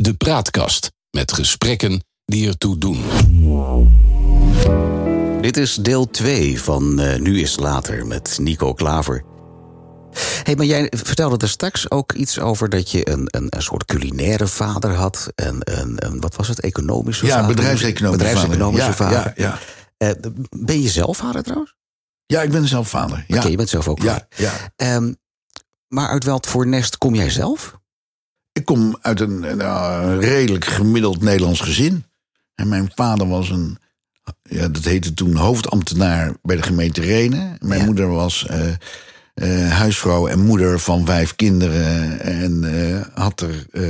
De 0.00 0.14
Praatkast 0.14 0.90
met 1.10 1.32
gesprekken 1.32 2.04
die 2.24 2.48
ertoe 2.48 2.78
doen. 2.78 3.02
Dit 5.40 5.56
is 5.56 5.74
deel 5.74 6.10
2 6.10 6.60
van 6.62 7.00
eh, 7.00 7.18
Nu 7.20 7.40
is 7.40 7.58
Later 7.58 8.06
met 8.06 8.38
Nico 8.40 8.72
Klaver. 8.74 9.24
hey, 10.42 10.56
maar 10.56 10.66
jij 10.66 10.92
vertelde 10.96 11.36
er 11.36 11.48
straks 11.48 11.90
ook 11.90 12.12
iets 12.12 12.38
over 12.38 12.68
dat 12.68 12.90
je 12.90 13.10
een, 13.10 13.26
een, 13.30 13.46
een 13.48 13.62
soort 13.62 13.84
culinaire 13.84 14.46
vader 14.46 14.94
had. 14.94 15.32
En 15.34 15.56
een, 15.60 15.94
een, 16.06 16.20
wat 16.20 16.36
was 16.36 16.48
het, 16.48 16.60
economische 16.60 17.26
Ja, 17.26 17.32
vader? 17.40 17.54
bedrijfseconomische 17.54 18.26
bedrijfseconomische 18.26 18.92
vader. 18.92 19.16
vader. 19.18 19.32
Ja, 19.36 19.58
ja. 19.98 20.08
Eh, 20.08 20.30
ben 20.58 20.82
je 20.82 20.88
zelf 20.88 21.16
vader 21.16 21.42
trouwens? 21.42 21.74
Ja, 22.26 22.42
ik 22.42 22.50
ben 22.50 22.68
zelf 22.68 22.88
vader. 22.88 23.24
Ja, 23.26 23.36
Oké, 23.38 23.48
je 23.48 23.56
bent 23.56 23.68
zelf 23.68 23.88
ook 23.88 24.02
ja, 24.02 24.12
vader. 24.12 24.26
ja. 24.36 24.52
Ehm, 24.76 25.12
maar 25.88 26.08
uit 26.08 26.24
welk 26.24 26.46
voor 26.46 26.66
nest 26.66 26.98
kom 26.98 27.14
jij 27.14 27.30
zelf? 27.30 27.78
Ik 28.52 28.64
kom 28.64 28.96
uit 29.00 29.20
een, 29.20 29.40
nou, 29.56 30.04
een 30.04 30.20
redelijk 30.20 30.64
gemiddeld 30.64 31.22
Nederlands 31.22 31.60
gezin. 31.60 32.04
En 32.54 32.68
mijn 32.68 32.90
vader 32.94 33.28
was 33.28 33.50
een, 33.50 33.78
ja, 34.42 34.68
dat 34.68 34.84
heette 34.84 35.14
toen 35.14 35.36
hoofdambtenaar 35.36 36.32
bij 36.42 36.56
de 36.56 36.62
gemeente 36.62 37.00
Renen. 37.00 37.56
Mijn 37.60 37.80
Ja. 37.80 37.86
moeder 37.86 38.08
was 38.08 38.46
eh, 38.46 38.60
eh, 39.40 39.70
huisvrouw 39.70 40.26
en 40.26 40.38
moeder 40.38 40.80
van 40.80 41.06
vijf 41.06 41.36
kinderen. 41.36 42.20
En 42.20 42.64
eh, 42.64 43.24
had 43.24 43.40
er 43.40 43.66
eh, 43.72 43.82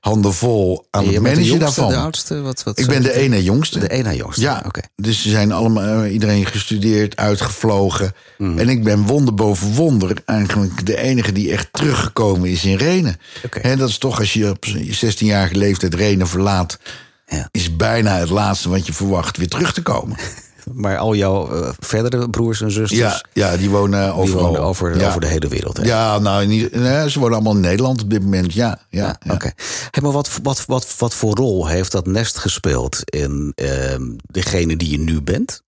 handen 0.00 0.34
vol 0.34 0.86
aan 0.90 1.06
het 1.06 1.20
managen 1.20 1.44
jongste, 1.44 1.58
daarvan. 1.58 1.88
de 1.88 1.96
oudste? 1.96 2.40
Wat, 2.40 2.62
wat 2.62 2.78
Ik 2.78 2.86
ben 2.86 3.02
de 3.02 3.12
ene 3.12 3.42
jongste. 3.42 3.78
De 3.78 3.90
ene 3.90 4.16
jongste, 4.16 4.40
Ja, 4.40 4.62
oké. 4.66 4.80
dus 4.96 5.22
ze 5.22 5.30
zijn 5.30 5.52
allemaal, 5.52 6.04
iedereen 6.04 6.46
gestudeerd, 6.46 7.16
uitgevlogen. 7.16 8.12
Mhm. 8.38 8.58
En 8.58 8.68
ik 8.68 8.84
ben 8.84 9.02
wonder 9.02 9.34
boven 9.34 9.74
wonder 9.74 10.16
eigenlijk 10.24 10.86
de 10.86 10.96
enige 10.96 11.32
die 11.32 11.52
echt 11.52 11.68
teruggekomen 11.72 12.50
is 12.50 12.64
in 12.64 12.76
Renen. 12.76 13.16
En 13.62 13.78
dat 13.78 13.88
is 13.88 13.98
toch 13.98 14.18
als 14.18 14.32
je 14.32 14.50
op 14.50 14.64
je 14.64 15.12
16-jarige 15.12 15.56
leeftijd 15.56 15.94
Renen 15.94 16.28
verlaat... 16.28 16.78
Ja. 17.26 17.48
is 17.50 17.76
bijna 17.76 18.18
het 18.18 18.30
laatste 18.30 18.68
wat 18.68 18.86
je 18.86 18.92
verwacht 18.92 19.36
weer 19.36 19.48
terug 19.48 19.72
te 19.72 19.82
komen. 19.82 20.16
Maar 20.72 20.98
al 20.98 21.14
jouw 21.14 21.62
eh, 21.62 21.70
verdere 21.78 22.30
broers 22.30 22.60
en 22.60 22.70
zusters... 22.70 23.00
Ja, 23.00 23.24
ja 23.32 23.56
die 23.56 23.70
wonen 23.70 24.04
die 24.04 24.12
overal. 24.12 24.42
wonen 24.44 24.60
over, 24.60 24.98
ja. 24.98 25.08
over 25.08 25.20
de 25.20 25.26
hele 25.26 25.48
wereld. 25.48 25.76
Hè? 25.76 25.82
Ja, 25.84 26.18
nou, 26.18 26.46
niet, 26.46 26.74
nee, 26.74 27.10
ze 27.10 27.18
wonen 27.18 27.34
allemaal 27.34 27.54
in 27.54 27.60
Nederland 27.60 28.02
op 28.02 28.10
dit 28.10 28.22
moment, 28.22 28.52
ja. 28.52 28.78
ja, 28.90 29.02
Ja, 29.04 29.16
ja. 29.24 29.32
oké. 29.34 29.50
Hey, 29.90 30.02
maar 30.02 30.12
wat, 30.12 30.38
wat, 30.42 30.64
wat, 30.66 30.94
wat 30.98 31.14
voor 31.14 31.34
rol 31.34 31.66
heeft 31.66 31.92
dat 31.92 32.06
nest 32.06 32.38
gespeeld 32.38 33.00
in 33.04 33.52
ehm, 33.54 34.02
degene 34.30 34.76
die 34.76 34.90
je 34.90 34.98
nu 34.98 35.22
bent? 35.22 35.62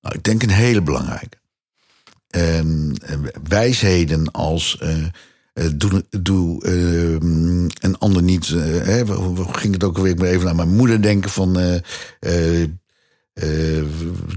Nou, 0.00 0.14
ik 0.14 0.22
denk 0.24 0.42
een 0.42 0.50
hele 0.50 0.82
belangrijke. 0.82 1.36
En, 2.28 2.94
eh, 3.04 3.16
wijsheden 3.48 4.30
als. 4.30 4.78
eh, 4.78 4.96
eh, 5.58 5.64
doe 5.74 6.04
doe 6.10 6.64
eh, 6.64 7.12
een 7.80 7.98
ander 7.98 8.22
niet. 8.22 8.48
eh, 8.48 8.62
hè, 8.62 9.04
ging 9.52 9.72
het 9.74 9.84
ook 9.84 9.98
moet 9.98 10.22
even 10.22 10.48
aan 10.48 10.56
mijn 10.56 10.76
moeder 10.76 11.02
denken 11.02 11.30
van. 11.30 11.52
Eh, 13.40 13.82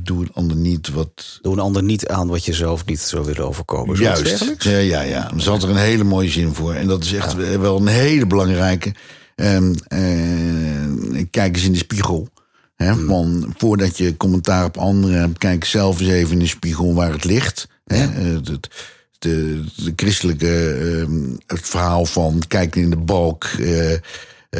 doe 0.04 0.22
een 0.22 0.32
ander 0.34 0.58
niet 0.58 0.90
wat. 0.90 1.40
Doe 1.42 1.54
een 1.54 1.60
ander 1.60 1.84
niet 1.84 2.08
aan 2.08 2.28
wat 2.28 2.46
je 2.46 2.54
zelf 2.54 2.86
niet 2.86 3.00
zou 3.00 3.26
willen 3.26 3.48
overkomen. 3.48 3.98
Juist. 4.00 4.56
Ja, 4.60 4.78
ja, 4.78 5.02
ja. 5.02 5.32
Er 5.34 5.42
zat 5.42 5.64
er 5.64 5.70
een 5.70 5.76
hele 5.76 6.04
mooie 6.04 6.30
zin 6.30 6.54
voor. 6.54 6.74
En 6.74 6.88
dat 6.88 7.04
is 7.04 7.14
echt 7.14 7.58
wel 7.60 7.78
een 7.78 7.88
hele 7.88 8.28
belangrijke. 8.28 8.94
Ehm, 9.36 9.74
eh, 9.88 11.26
kijk 11.32 11.56
eens 11.56 11.66
in 11.66 11.72
de 11.72 11.78
spiegel. 11.78 12.30
Hè, 12.76 12.92
Hmm. 12.92 13.08
van, 13.08 13.54
voordat 13.58 13.98
je 13.98 14.18
commentaar 14.18 14.66
op 14.66 14.78
anderen 14.78 15.20
hebt, 15.20 15.38
kijk 15.38 15.66
zelf 15.66 16.00
eens 16.00 16.10
even 16.10 16.32
in 16.34 16.40
de 16.40 16.48
spiegel 16.48 16.94
waar 16.94 17.12
het 17.12 17.24
ligt. 17.24 17.68
Hè? 17.86 18.04
Eh, 18.04 18.34
het- 18.44 18.68
de, 19.20 19.64
de 19.76 19.94
christelijke, 19.96 20.68
ehm, 20.74 21.20
het 21.46 21.62
verhaal 21.70 22.06
van 22.06 22.42
kijk 22.48 22.76
in 22.76 22.90
de 22.90 22.98
balk. 22.98 23.46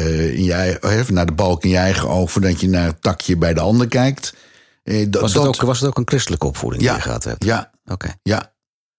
In 0.00 0.44
je, 0.44 0.52
eigen- 0.52 0.90
hè, 0.90 1.12
naar 1.12 1.26
de 1.26 1.32
balk 1.32 1.64
in 1.64 1.70
je 1.70 1.76
eigen 1.76 2.08
oog 2.08 2.30
voordat 2.32 2.60
je 2.60 2.68
naar 2.68 2.86
het 2.86 3.02
takje 3.02 3.36
bij 3.36 3.54
de 3.54 3.60
ander 3.60 3.88
kijkt. 3.88 4.34
Eh, 4.82 5.06
dat, 5.10 5.20
Was 5.22 5.34
het, 5.34 5.42
ook, 5.46 5.60
was 5.62 5.80
het 5.80 5.88
ook 5.88 5.98
een 5.98 6.08
christelijke 6.08 6.46
opvoeding 6.46 6.82
die 6.82 6.92
je 6.92 7.00
gehad 7.00 7.24
hebt? 7.24 7.44
ja, 7.44 7.70
Oké. 7.84 8.14
ja, 8.22 8.54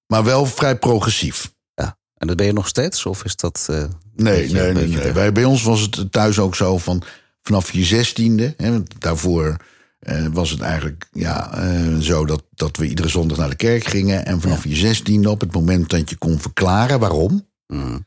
maar 0.08 0.24
wel 0.24 0.46
vrij 0.46 0.78
progressief. 0.78 1.54
Ja. 1.74 1.98
En 2.18 2.28
dat 2.28 2.36
ben 2.38 2.46
je 2.46 2.54
nog 2.54 2.68
steeds? 2.68 3.06
Of 3.06 3.24
is 3.24 3.36
dat... 3.36 3.68
eh, 3.70 3.84
Nee, 4.16 4.42
beetje- 4.42 4.72
nee, 4.74 4.88
nee. 4.88 5.12
Bij, 5.12 5.32
bij 5.32 5.44
ons 5.46 5.64
was 5.64 5.82
het 5.82 6.12
thuis 6.12 6.40
ook 6.40 6.56
zo 6.56 6.78
van 6.78 7.04
vanaf 7.42 7.72
je 7.72 7.84
zestiende. 7.84 8.54
Hè, 8.58 8.72
want 8.72 9.02
daarvoor 9.02 9.58
eh, 10.00 10.26
was 10.32 10.50
het 10.50 10.62
eigenlijk 10.62 11.08
ja, 11.12 11.54
eh, 11.58 11.98
zo 11.98 12.26
dat, 12.26 12.44
dat 12.52 12.78
we 12.78 12.88
iedere 12.88 13.08
zondag 13.08 13.38
naar 13.38 13.50
de 13.50 13.56
kerk 13.56 13.84
gingen. 13.86 14.26
En 14.26 14.42
vanaf 14.42 14.64
je 14.64 14.76
zestiende, 14.76 15.30
op 15.30 15.40
het 15.42 15.52
moment 15.54 15.90
dat 15.90 16.10
je 16.10 16.16
kon 16.18 16.40
verklaren 16.40 17.00
waarom, 17.00 17.48
mm, 17.68 18.06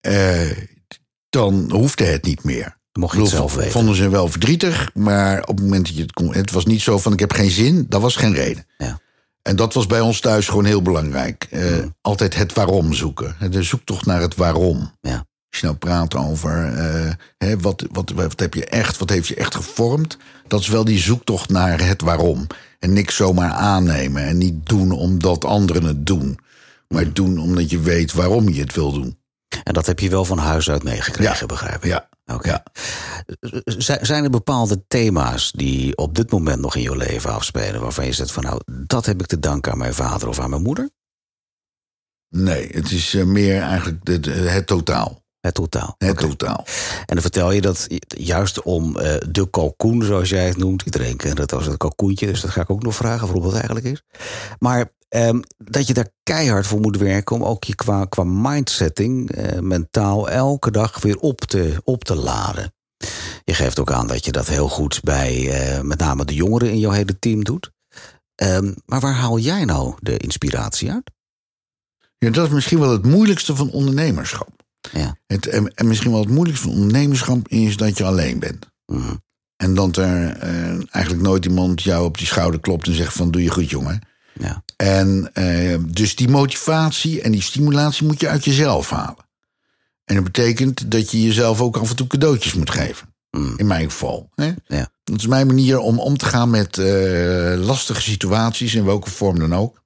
eh, 0.00 0.50
dan 1.34 1.70
hoefde 1.70 2.04
het 2.04 2.24
niet 2.24 2.44
meer. 2.44 2.76
mocht 2.92 3.14
je 3.14 3.20
het 3.20 3.30
zelf 3.30 3.54
weten? 3.54 3.72
Vonden 3.72 3.94
ze 3.94 4.08
wel 4.08 4.28
verdrietig, 4.28 4.90
maar 4.94 5.40
op 5.40 5.56
het 5.56 5.60
moment 5.60 5.86
dat 5.86 5.96
je 5.96 6.02
het 6.02 6.12
kon. 6.12 6.34
Het 6.34 6.50
was 6.50 6.64
niet 6.64 6.80
zo 6.80 6.98
van 6.98 7.12
ik 7.12 7.20
heb 7.20 7.32
geen 7.32 7.50
zin, 7.50 7.86
dat 7.88 8.00
was 8.00 8.16
geen 8.16 8.34
reden. 8.34 8.66
Ja. 8.78 9.00
En 9.42 9.56
dat 9.56 9.74
was 9.74 9.86
bij 9.86 10.00
ons 10.00 10.20
thuis 10.20 10.48
gewoon 10.48 10.64
heel 10.64 10.82
belangrijk. 10.82 11.46
Eh. 11.50 11.62
Altijd 12.00 12.34
het 12.36 12.52
waarom 12.52 12.92
zoeken. 12.92 13.36
De 13.50 13.62
zoektocht 13.62 14.06
naar 14.06 14.20
het 14.20 14.34
waarom. 14.34 14.90
Ja. 15.00 15.24
Als 15.50 15.60
je 15.60 15.66
nou 15.66 15.76
praat 15.78 16.14
over 16.14 16.72
eh, 16.74 17.10
hè, 17.38 17.58
wat, 17.58 17.84
wat, 17.92 18.10
wat, 18.10 18.40
heb 18.40 18.54
je 18.54 18.64
echt, 18.66 18.98
wat 18.98 19.10
heeft 19.10 19.28
je 19.28 19.34
echt 19.34 19.54
gevormd, 19.54 20.16
dat 20.46 20.60
is 20.60 20.68
wel 20.68 20.84
die 20.84 20.98
zoektocht 20.98 21.48
naar 21.48 21.86
het 21.86 22.02
waarom. 22.02 22.46
En 22.78 22.92
niks 22.92 23.16
zomaar 23.16 23.50
aannemen 23.50 24.22
en 24.22 24.38
niet 24.38 24.66
doen 24.66 24.90
omdat 24.90 25.44
anderen 25.44 25.84
het 25.84 26.06
doen. 26.06 26.38
Maar 26.88 27.02
Hmm. 27.02 27.12
doen 27.12 27.38
omdat 27.38 27.70
je 27.70 27.80
weet 27.80 28.12
waarom 28.12 28.48
je 28.48 28.60
het 28.60 28.74
wil 28.74 28.92
doen. 28.92 29.18
En 29.62 29.74
dat 29.74 29.86
heb 29.86 29.98
je 29.98 30.10
wel 30.10 30.24
van 30.24 30.38
huis 30.38 30.70
uit 30.70 30.82
meegekregen, 30.82 31.36
Ja. 31.40 31.46
begrijp 31.46 31.84
ik? 31.84 31.90
Ja, 31.90 32.08
Oké. 32.34 32.48
ja. 32.48 32.62
Zijn 34.02 34.24
er 34.24 34.30
bepaalde 34.30 34.84
thema's 34.88 35.52
die 35.52 35.96
op 35.96 36.14
dit 36.14 36.30
moment 36.30 36.60
nog 36.60 36.76
in 36.76 36.82
je 36.82 36.96
leven 36.96 37.30
afspelen... 37.32 37.80
waarvan 37.80 38.06
je 38.06 38.12
zegt 38.12 38.32
van 38.32 38.42
nou, 38.42 38.60
dat 38.86 39.06
heb 39.06 39.20
ik 39.20 39.26
te 39.26 39.38
danken 39.38 39.72
aan 39.72 39.78
mijn 39.78 39.94
vader 39.94 40.28
of 40.28 40.38
aan 40.38 40.50
mijn 40.50 40.62
moeder? 40.62 40.90
Nee, 42.28 42.68
het 42.72 42.90
is 42.90 43.14
eh, 43.14 43.24
meer 43.24 43.60
eigenlijk 43.62 44.08
het 44.48 44.66
totaal. 44.66 45.22
Het 45.40 45.54
totaal. 45.54 45.94
Het 45.98 46.18
totaal. 46.18 46.64
En 46.98 47.14
dan 47.14 47.20
vertel 47.20 47.50
je 47.50 47.60
dat 47.60 47.86
juist 48.06 48.62
om 48.62 48.96
eh, 48.98 49.16
de 49.28 49.50
kalkoen, 49.50 50.02
zoals 50.02 50.28
jij 50.28 50.46
het 50.46 50.56
noemt. 50.56 50.82
Iedereen 50.82 51.16
kent 51.16 51.36
dat 51.36 51.52
als 51.52 51.66
het 51.66 51.76
kalkoentje, 51.76 52.26
dus 52.26 52.40
dat 52.40 52.50
ga 52.50 52.60
ik 52.60 52.70
ook 52.70 52.82
nog 52.82 52.94
vragen 52.94 53.26
waarom 53.26 53.44
dat 53.44 53.52
eigenlijk 53.54 53.86
is. 53.86 54.02
Maar 54.58 54.92
ehm, 55.08 55.40
dat 55.56 55.86
je 55.86 55.94
daar 55.94 56.08
keihard 56.22 56.66
voor 56.66 56.80
moet 56.80 56.96
werken 56.96 57.36
om 57.36 57.44
ook 57.44 57.64
je 57.64 57.74
qua, 57.74 58.04
qua 58.04 58.24
mindsetting, 58.24 59.30
eh, 59.30 59.58
mentaal, 59.58 60.28
elke 60.30 60.70
dag 60.70 61.00
weer 61.00 61.18
op 61.18 61.40
te, 61.40 61.80
op 61.84 62.04
te 62.04 62.14
laden. 62.14 62.72
Je 63.44 63.54
geeft 63.54 63.78
ook 63.78 63.92
aan 63.92 64.06
dat 64.06 64.24
je 64.24 64.32
dat 64.32 64.48
heel 64.48 64.68
goed 64.68 65.00
bij 65.02 65.50
eh, 65.50 65.80
met 65.80 65.98
name 65.98 66.24
de 66.24 66.34
jongeren 66.34 66.70
in 66.70 66.78
jouw 66.78 66.90
hele 66.90 67.18
team 67.18 67.44
doet. 67.44 67.70
Ehm, 68.34 68.72
maar 68.86 69.00
waar 69.00 69.14
haal 69.14 69.38
jij 69.38 69.64
nou 69.64 69.94
de 70.00 70.16
inspiratie 70.16 70.90
uit? 70.90 71.10
Ja, 72.18 72.30
dat 72.30 72.46
is 72.46 72.52
misschien 72.52 72.80
wel 72.80 72.90
het 72.90 73.06
moeilijkste 73.06 73.56
van 73.56 73.70
ondernemerschap. 73.70 74.48
Ja. 74.92 75.16
Het, 75.26 75.46
en, 75.46 75.74
en 75.74 75.86
misschien 75.86 76.10
wel 76.10 76.20
het 76.20 76.30
moeilijkste 76.30 76.68
van 76.68 76.76
ondernemerschap 76.76 77.48
is 77.48 77.76
dat 77.76 77.98
je 77.98 78.04
alleen 78.04 78.38
bent. 78.38 78.68
Mhm. 78.86 79.14
En 79.56 79.74
dat 79.74 79.96
er 79.96 80.36
eh, 80.36 80.68
eigenlijk 80.90 81.22
nooit 81.22 81.44
iemand 81.44 81.82
jou 81.82 82.04
op 82.04 82.18
die 82.18 82.26
schouder 82.26 82.60
klopt 82.60 82.86
en 82.86 82.94
zegt 82.94 83.12
van 83.12 83.30
doe 83.30 83.42
je 83.42 83.50
goed 83.50 83.70
jongen. 83.70 84.00
Ja. 84.34 84.64
En 84.76 85.30
eh, 85.32 85.78
dus 85.86 86.16
die 86.16 86.28
motivatie 86.28 87.20
en 87.20 87.32
die 87.32 87.42
stimulatie 87.42 88.06
moet 88.06 88.20
je 88.20 88.28
uit 88.28 88.44
jezelf 88.44 88.90
halen. 88.90 89.26
En 90.04 90.14
dat 90.14 90.24
betekent 90.24 90.90
dat 90.90 91.10
je 91.10 91.22
jezelf 91.22 91.60
ook 91.60 91.76
af 91.76 91.90
en 91.90 91.96
toe 91.96 92.06
cadeautjes 92.06 92.54
moet 92.54 92.70
geven. 92.70 93.14
Mhm. 93.30 93.54
In 93.56 93.66
mijn 93.66 93.90
geval. 93.90 94.30
Hè? 94.34 94.52
Ja. 94.66 94.88
Dat 95.04 95.18
is 95.18 95.26
mijn 95.26 95.46
manier 95.46 95.78
om 95.78 95.98
om 95.98 96.16
te 96.16 96.24
gaan 96.24 96.50
met 96.50 96.78
eh, 96.78 97.54
lastige 97.56 98.00
situaties, 98.00 98.74
in 98.74 98.84
welke 98.84 99.10
vorm 99.10 99.38
dan 99.38 99.54
ook. 99.54 99.82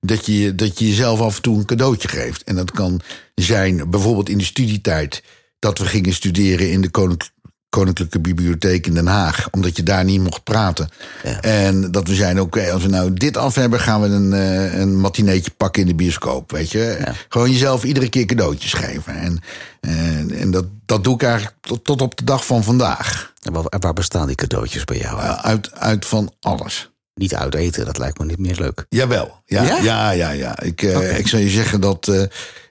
Dat 0.00 0.26
je, 0.26 0.54
dat 0.54 0.78
je 0.78 0.88
jezelf 0.88 1.20
af 1.20 1.36
en 1.36 1.42
toe 1.42 1.58
een 1.58 1.64
cadeautje 1.64 2.08
geeft. 2.08 2.44
En 2.44 2.56
dat 2.56 2.70
kan 2.70 3.00
zijn 3.34 3.90
bijvoorbeeld 3.90 4.28
in 4.28 4.38
de 4.38 4.44
studietijd 4.44 5.22
dat 5.58 5.78
we 5.78 5.86
gingen 5.86 6.12
studeren 6.12 6.70
in 6.70 6.80
de 6.80 6.90
Koninklijke 6.90 7.34
Koninklijke 7.76 8.20
Bibliotheek 8.20 8.86
in 8.86 8.94
Den 8.94 9.06
Haag. 9.06 9.48
Omdat 9.50 9.76
je 9.76 9.82
daar 9.82 10.04
niet 10.04 10.20
mocht 10.20 10.44
praten. 10.44 10.88
Ja. 11.22 11.40
En 11.40 11.90
dat 11.90 12.08
we 12.08 12.14
zijn, 12.14 12.40
oké, 12.40 12.72
als 12.72 12.82
we 12.82 12.88
nou 12.88 13.12
dit 13.12 13.36
af 13.36 13.54
hebben, 13.54 13.80
gaan 13.80 14.00
we 14.00 14.08
een, 14.08 14.32
eh, 14.32 14.78
een 14.78 15.00
matineetje 15.00 15.50
pakken 15.56 15.82
in 15.82 15.88
de 15.88 15.94
bioscoop. 15.94 16.50
Weet 16.50 16.70
je? 16.70 16.96
Ja. 17.00 17.12
Gewoon 17.28 17.50
jezelf 17.50 17.84
iedere 17.84 18.08
keer 18.08 18.24
cadeautjes 18.24 18.72
geven. 18.72 19.14
En, 19.14 19.38
en, 19.80 20.30
en 20.30 20.50
dat, 20.50 20.64
dat 20.86 21.04
doe 21.04 21.14
ik 21.14 21.22
eigenlijk 21.22 21.54
tot, 21.60 21.84
tot 21.84 22.02
op 22.02 22.16
de 22.16 22.24
dag 22.24 22.46
van 22.46 22.64
vandaag. 22.64 23.32
En 23.42 23.52
waar, 23.52 23.64
waar 23.80 23.92
bestaan 23.92 24.26
die 24.26 24.36
cadeautjes 24.36 24.84
bij 24.84 24.98
jou? 24.98 25.18
uit? 25.18 25.36
Uh, 25.36 25.44
uit, 25.44 25.74
uit 25.74 26.06
van 26.06 26.32
alles. 26.40 26.90
Niet 27.14 27.34
uit 27.34 27.54
eten, 27.54 27.84
dat 27.84 27.98
lijkt 27.98 28.18
me 28.18 28.24
niet 28.24 28.38
meer 28.38 28.56
leuk. 28.58 28.86
Jawel. 28.88 29.42
Ja, 29.46 29.62
Ja? 29.62 29.80
ja, 29.82 30.10
ja. 30.10 30.30
ja, 30.30 30.62
Ik, 30.62 30.82
eh, 30.82 31.18
ik 31.18 31.28
zou 31.28 31.42
je 31.42 31.48
zeggen 31.48 31.80
dat 31.80 32.08
eh, 32.08 32.22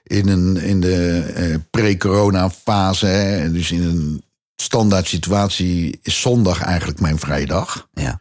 in, 0.02 0.28
een, 0.28 0.56
in 0.56 0.80
de 0.80 1.22
eh, 1.34 1.54
pre-corona 1.70 2.50
fase, 2.50 3.06
hè, 3.06 3.52
dus 3.52 3.70
in 3.70 3.82
een 3.82 4.24
standaard 4.56 5.06
situatie, 5.06 5.98
is 6.02 6.20
zondag 6.20 6.62
eigenlijk 6.62 7.00
mijn 7.00 7.18
vrije 7.18 7.46
dag. 7.46 7.88
Ja. 7.94 8.20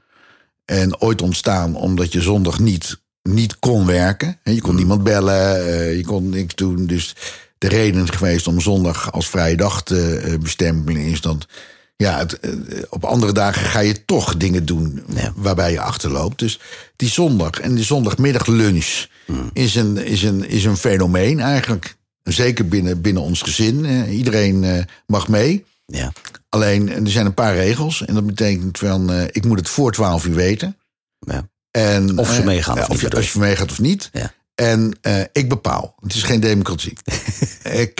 En 0.66 1.02
ooit 1.02 1.22
ontstaan 1.22 1.76
omdat 1.76 2.12
je 2.14 2.22
zondag 2.22 2.60
niet, 2.60 3.02
niet 3.24 3.60
kon 3.60 3.86
werken. 3.86 4.40
Je 4.44 4.62
kon 4.62 4.76
niemand 4.76 5.04
bellen, 5.04 5.68
eh, 5.68 5.96
je 5.96 6.06
kon 6.06 6.30
niks 6.30 6.56
doen. 6.56 6.86
Dus 6.86 7.16
de 7.58 7.68
reden 7.68 8.14
geweest 8.14 8.48
om 8.48 8.62
zondag 8.62 9.12
als 9.12 9.30
vrije 9.30 9.56
dag 9.56 9.84
te 9.84 10.18
eh, 10.18 10.40
bestempelen, 10.40 11.02
is 11.02 11.22
dat 11.22 11.48
ja, 11.96 12.18
het, 12.18 12.40
eh, 12.40 12.52
op 12.90 13.04
andere 13.04 13.31
dagen 13.31 13.62
ga 13.62 13.80
je 13.80 14.06
toch 14.06 14.38
dingen 14.38 14.66
doen 14.66 15.04
Ja. 15.16 15.34
waarbij 15.36 15.72
je 15.72 15.80
achterloopt. 15.80 16.40
Dus 16.40 16.60
die 16.96 17.10
zondag 17.10 17.60
en 17.60 17.76
die 17.76 17.84
zondagmiddag 17.84 18.46
lunch 18.46 19.06
is, 19.54 19.76
een, 19.76 19.98
is, 19.98 20.24
een, 20.24 20.50
is 20.50 20.66
een 20.66 20.78
fenomeen 20.78 21.40
eigenlijk. 21.40 21.96
Zeker 22.24 22.68
binnen, 22.68 23.02
binnen 23.02 23.24
ons 23.24 23.42
gezin. 23.42 24.06
Iedereen 24.10 24.86
mag 25.08 25.28
mee. 25.28 25.66
Ja. 25.86 26.12
Alleen 26.50 26.90
er 27.06 27.12
zijn 27.12 27.26
een 27.26 27.34
paar 27.34 27.56
regels. 27.56 28.06
En 28.06 28.14
dat 28.14 28.26
betekent 28.26 28.78
van 28.78 29.12
eh, 29.12 29.24
ik 29.32 29.46
moet 29.46 29.60
het 29.60 29.70
voor 29.70 29.92
12 29.92 30.26
uur 30.26 30.36
weten. 30.36 30.78
ja. 31.20 31.50
En, 31.72 32.18
Of 32.18 32.32
ze 32.34 32.40
eh, 32.40 32.46
meegaan 32.46 32.80
of 32.80 32.90
niet, 32.90 33.00
je, 33.00 33.10
als 33.10 33.34
je 33.34 33.40
meegaat 33.40 33.72
of 33.72 33.80
niet. 33.80 34.10
Ja. 34.14 34.34
En 34.56 34.98
eh, 35.02 35.22
ik 35.32 35.50
bepaal. 35.50 35.96
Het 36.02 36.14
is 36.14 36.24
geen 36.24 36.40
democratie. 36.40 36.98
ik, 37.84 38.00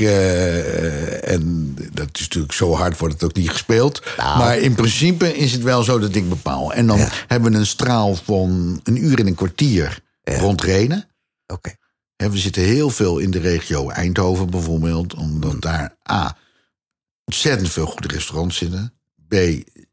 en 1.22 1.76
dat 1.94 2.10
is 2.14 2.22
natuurlijk 2.22 2.54
zo 2.54 2.74
hard 2.76 2.98
wordt 2.98 3.14
het 3.14 3.24
ook 3.24 3.36
niet 3.36 3.50
gespeeld. 3.50 4.02
Nou. 4.18 4.38
Maar 4.38 4.58
in 4.58 4.76
principe 4.76 5.38
is 5.38 5.52
het 5.52 5.62
wel 5.64 5.84
zo 5.84 6.00
dat 6.00 6.16
ik 6.16 6.30
bepaal. 6.30 6.74
En 6.74 6.88
dan 6.88 6.98
Ja. 6.98 7.10
hebben 7.28 7.52
we 7.52 7.58
een 7.58 7.66
straal 7.66 8.16
van 8.16 8.80
een 8.84 9.04
uur 9.04 9.20
en 9.20 9.28
een 9.28 9.36
kwartier 9.36 10.00
Ja. 10.24 10.38
rond 10.40 10.62
Renen. 10.62 11.08
Hè, 12.16 12.30
we 12.30 12.38
zitten 12.38 12.62
heel 12.64 12.90
veel 12.90 13.18
in 13.18 13.31
de 13.31 13.40
regio 13.40 13.90
Eindhoven 13.90 14.50
bijvoorbeeld. 14.50 15.14
Omdat 15.14 15.54
Mm. 15.54 15.60
daar 15.60 15.96
A. 16.12 16.38
ontzettend 17.25 17.69
veel 17.69 17.86
goede 17.86 18.07
restaurants 18.07 18.57
zitten. 18.57 18.94
B. 19.27 19.36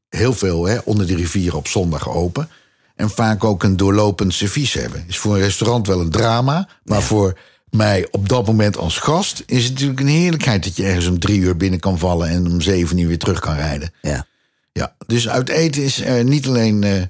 heel 0.08 0.32
veel 0.32 0.64
hè, 0.64 0.78
onder 0.84 1.06
de 1.06 1.14
rivier 1.14 1.56
op 1.56 1.68
zondag 1.68 2.08
open. 2.08 2.48
En 2.96 3.10
vaak 3.10 3.44
ook 3.44 3.62
een 3.62 3.76
doorlopend 3.76 4.34
servies 4.34 4.72
hebben. 4.72 5.04
Is 5.08 5.18
voor 5.18 5.34
een 5.34 5.40
restaurant 5.40 5.86
wel 5.86 6.00
een 6.00 6.10
drama. 6.10 6.68
Maar 6.84 7.02
voor 7.02 7.38
mij 7.70 8.08
op 8.10 8.28
dat 8.28 8.46
moment 8.46 8.76
als 8.76 8.98
gast 8.98 9.42
is 9.46 9.64
het 9.64 9.72
natuurlijk 9.72 10.00
een 10.00 10.06
heerlijkheid 10.06 10.64
dat 10.64 10.76
je 10.76 10.84
ergens 10.84 11.06
om 11.06 11.18
drie 11.18 11.40
uur 11.40 11.56
binnen 11.56 11.80
kan 11.80 11.98
vallen 11.98 12.28
en 12.28 12.46
om 12.46 12.60
zeven 12.60 12.98
uur 12.98 13.08
weer 13.08 13.18
terug 13.18 13.40
kan 13.40 13.54
rijden. 13.54 13.92
Ja. 14.02 14.26
Ja, 14.72 14.96
dus 15.06 15.28
uit 15.28 15.48
eten 15.48 15.82
is 15.82 16.02
niet 16.22 16.46
alleen 16.46 16.84
eh, 16.84 17.02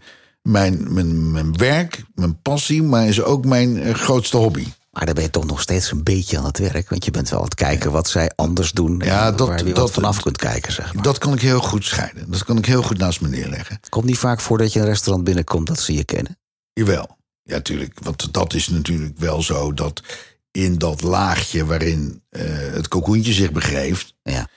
mijn, 0.42 0.92
mijn, 0.94 1.30
mijn 1.30 1.56
werk, 1.56 2.04
mijn 2.14 2.42
passie, 2.42 2.82
maar 2.82 3.06
is 3.06 3.22
ook 3.22 3.44
mijn 3.44 3.82
eh, 3.82 3.94
grootste 3.94 4.36
hobby. 4.36 4.66
Maar 4.92 5.04
dan 5.06 5.14
ben 5.14 5.22
je 5.24 5.30
toch 5.30 5.46
nog 5.46 5.60
steeds 5.60 5.90
een 5.90 6.02
beetje 6.02 6.38
aan 6.38 6.44
het 6.44 6.58
werk. 6.58 6.88
Want 6.88 7.04
je 7.04 7.10
bent 7.10 7.28
wel 7.28 7.38
aan 7.38 7.44
het 7.44 7.54
kijken 7.54 7.92
wat 7.92 8.08
zij 8.08 8.30
anders 8.36 8.72
doen. 8.72 9.00
Ja, 9.04 9.26
en 9.26 9.36
dat- 9.36 9.48
waar 9.48 9.58
je 9.58 9.64
dat- 9.64 9.76
wat 9.76 9.90
vanaf 9.90 10.20
kunt 10.22 10.36
kijken, 10.36 10.72
zeg 10.72 10.94
maar. 10.94 11.02
Dat 11.02 11.18
kan 11.18 11.32
ik 11.32 11.40
heel 11.40 11.60
goed 11.60 11.84
scheiden. 11.84 12.30
Dat 12.30 12.44
kan 12.44 12.58
ik 12.58 12.66
heel 12.66 12.82
goed 12.82 12.98
naast 12.98 13.20
me 13.20 13.28
neerleggen. 13.28 13.74
Het 13.76 13.88
komt 13.88 14.04
niet 14.04 14.18
vaak 14.18 14.40
voor 14.40 14.58
dat 14.58 14.72
je 14.72 14.80
een 14.80 14.84
restaurant 14.86 15.24
binnenkomt 15.24 15.66
dat 15.66 15.80
ze 15.80 15.94
je 15.94 16.04
kennen. 16.04 16.38
Jawel. 16.72 17.16
Ja, 17.42 17.60
tuurlijk. 17.60 17.98
Want 18.02 18.32
dat 18.32 18.54
is 18.54 18.68
natuurlijk 18.68 19.18
wel 19.18 19.42
zo 19.42 19.74
dat 19.74 20.02
in 20.50 20.78
dat 20.78 21.02
laagje 21.02 21.64
waarin 21.64 22.22
eh, 22.28 22.42
het 22.72 22.88
kokoentje 22.88 23.32
zich 23.32 23.52
begeeft, 23.52 24.14
Ja. 24.22 24.48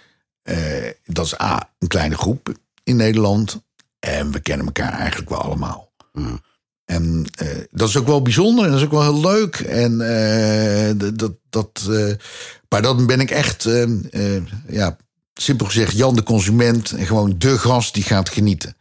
eh, 0.41 0.91
dat 1.05 1.25
is 1.25 1.39
A, 1.41 1.69
een 1.79 1.87
kleine 1.87 2.17
groep 2.17 2.53
in 2.83 2.95
Nederland. 2.95 3.61
En 3.99 4.31
we 4.31 4.39
kennen 4.39 4.65
elkaar 4.65 4.93
eigenlijk 4.93 5.29
wel 5.29 5.41
allemaal. 5.41 5.91
Mm. 6.13 6.41
En 6.85 7.25
eh, 7.35 7.47
dat 7.71 7.89
is 7.89 7.97
ook 7.97 8.07
wel 8.07 8.21
bijzonder 8.21 8.65
en 8.65 8.71
dat 8.71 8.79
is 8.79 8.85
ook 8.85 8.91
wel 8.91 9.01
heel 9.01 9.21
leuk. 9.21 9.55
En 9.55 10.01
eh, 10.01 11.09
dat, 11.13 11.33
dat, 11.49 11.87
eh, 11.89 12.13
maar 12.69 12.81
dan 12.81 13.05
ben 13.05 13.19
ik 13.19 13.31
echt, 13.31 13.67
ja, 14.67 14.97
simpel 15.33 15.65
gezegd, 15.65 15.97
Jan 15.97 16.15
de 16.15 16.23
consument. 16.23 16.91
En 16.91 17.05
gewoon 17.05 17.35
de 17.37 17.57
gast 17.57 17.93
die 17.93 18.03
gaat 18.03 18.29
genieten. 18.29 18.75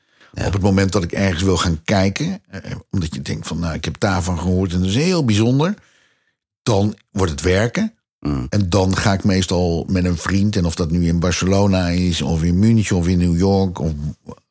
Op 0.47 0.53
het 0.53 0.63
moment 0.63 0.93
dat 0.93 1.03
ik 1.03 1.13
ergens 1.13 1.43
wil 1.43 1.57
gaan 1.57 1.81
kijken, 1.85 2.43
omdat 2.91 3.15
je 3.15 3.23
denkt 3.23 3.47
van, 3.47 3.59
nou, 3.59 3.75
ik 3.75 3.85
heb 3.85 4.01
daarvan 4.01 4.39
gehoord 4.39 4.73
en 4.73 4.79
dat 4.79 4.89
is 4.89 4.95
heel 4.95 5.25
bijzonder. 5.25 5.75
Dan 6.63 6.97
wordt 7.11 7.33
het 7.33 7.41
werken. 7.41 7.95
Mm. 8.21 8.47
En 8.49 8.69
dan 8.69 8.97
ga 8.97 9.13
ik 9.13 9.25
meestal 9.25 9.87
met 9.89 10.05
een 10.05 10.17
vriend, 10.17 10.57
en 10.57 10.65
of 10.65 10.75
dat 10.75 10.91
nu 10.91 11.07
in 11.07 11.19
Barcelona 11.19 11.89
is, 11.89 12.23
of 12.23 12.43
in 12.43 12.59
München, 12.59 12.97
of 12.97 13.09
in 13.09 13.19
New 13.19 13.39
York, 13.39 13.79
of 13.79 13.93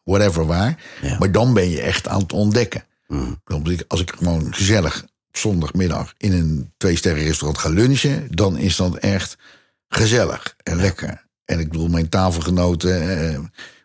whatever 0.03 0.45
waar. 0.45 0.83
Ja. 1.01 1.17
Maar 1.19 1.31
dan 1.31 1.53
ben 1.53 1.69
je 1.69 1.81
echt 1.81 2.07
aan 2.07 2.19
het 2.19 2.33
ontdekken. 2.33 2.83
Mm. 3.07 3.41
Als 3.87 4.01
ik 4.01 4.13
gewoon 4.17 4.53
gezellig 4.53 5.03
op 5.03 5.37
zondagmiddag 5.37 6.13
in 6.17 6.31
een 6.33 6.73
twee-sterren 6.77 7.23
restaurant 7.23 7.57
ga 7.57 7.69
lunchen, 7.69 8.27
dan 8.29 8.57
is 8.57 8.75
dat 8.75 8.95
echt 8.95 9.35
gezellig 9.87 10.55
en 10.63 10.75
lekker. 10.77 11.25
En 11.45 11.59
ik 11.59 11.69
bedoel, 11.69 11.87
mijn 11.87 12.09
tafelgenoten 12.09 13.19
eh, 13.29 13.39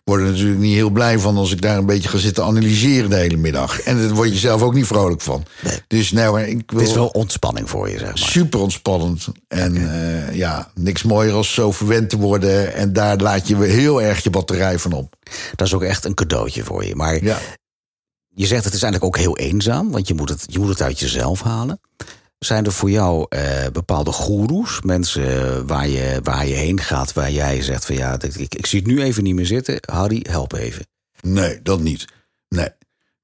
worden 0.04 0.26
er 0.26 0.32
natuurlijk 0.32 0.60
niet 0.60 0.74
heel 0.74 0.90
blij 0.90 1.18
van 1.18 1.36
als 1.36 1.52
ik 1.52 1.60
daar 1.60 1.78
een 1.78 1.86
beetje 1.86 2.08
ga 2.08 2.18
zitten 2.18 2.44
analyseren 2.44 3.10
de 3.10 3.16
hele 3.16 3.36
middag. 3.36 3.80
En 3.80 3.98
daar 3.98 4.14
word 4.14 4.32
je 4.32 4.38
zelf 4.38 4.62
ook 4.62 4.74
niet 4.74 4.86
vrolijk 4.86 5.20
van. 5.20 5.44
Nee. 5.62 5.78
Dus 5.86 6.12
nou, 6.12 6.40
ik 6.40 6.70
wil 6.70 6.80
Het 6.80 6.88
is 6.88 6.94
wel 6.94 7.06
ontspanning 7.06 7.70
voor 7.70 7.90
je, 7.90 7.98
zeg 7.98 8.08
maar. 8.08 8.18
super 8.18 8.60
ontspannend. 8.60 9.28
En 9.48 9.76
eh, 9.76 10.34
ja, 10.34 10.70
niks 10.74 11.02
mooier 11.02 11.34
als 11.34 11.54
zo 11.54 11.72
verwend 11.72 12.10
te 12.10 12.18
worden. 12.18 12.74
En 12.74 12.92
daar 12.92 13.16
laat 13.16 13.48
je 13.48 13.56
heel 13.56 14.02
erg 14.02 14.22
je 14.22 14.30
batterij 14.30 14.78
van 14.78 14.92
op. 14.92 15.14
Dat 15.54 15.66
is 15.66 15.74
ook 15.74 15.82
echt 15.82 16.04
een 16.04 16.14
cadeautje 16.14 16.64
voor 16.64 16.84
je. 16.84 16.96
Maar 16.96 17.24
Ja. 17.24 17.38
Je 18.38 18.46
zegt 18.46 18.64
het 18.64 18.74
is 18.74 18.82
eigenlijk 18.82 19.04
ook 19.16 19.22
heel 19.22 19.38
eenzaam, 19.38 19.90
want 19.90 20.08
je 20.08 20.14
moet 20.14 20.28
het, 20.28 20.44
je 20.46 20.58
moet 20.58 20.68
het 20.68 20.82
uit 20.82 20.98
jezelf 20.98 21.42
halen. 21.42 21.80
Zijn 22.38 22.64
er 22.64 22.72
voor 22.72 22.90
jou 22.90 23.26
eh, 23.28 23.66
bepaalde 23.72 24.12
goeroes, 24.12 24.80
mensen 24.80 25.66
waar 25.66 25.88
je, 25.88 26.20
waar 26.22 26.46
je 26.46 26.54
heen 26.54 26.80
gaat, 26.80 27.12
waar 27.12 27.30
jij 27.30 27.62
zegt 27.62 27.84
van 27.84 27.94
ja, 27.94 28.16
dit- 28.16 28.40
ik, 28.40 28.54
ik 28.54 28.66
zie 28.66 28.78
het 28.78 28.88
nu 28.88 29.02
even 29.02 29.22
niet 29.22 29.34
meer 29.34 29.46
zitten. 29.46 29.78
Harry, 29.92 30.24
help 30.28 30.52
even. 30.52 30.86
Nee, 31.20 31.62
dat 31.62 31.80
niet. 31.80 32.04
Nee. 32.48 32.68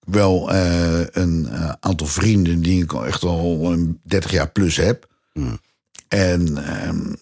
Wel 0.00 0.50
eh, 0.52 1.00
een 1.10 1.48
eh, 1.50 1.72
aantal 1.80 2.06
vrienden 2.06 2.60
die 2.60 2.82
ik 2.82 2.92
al 2.92 3.06
echt 3.06 3.22
al 3.22 3.72
een 3.72 4.00
30 4.02 4.30
jaar 4.30 4.50
plus 4.50 4.76
heb. 4.76 5.06
Hmm. 5.32 5.58
En 6.08 6.64
ehm, 6.66 7.12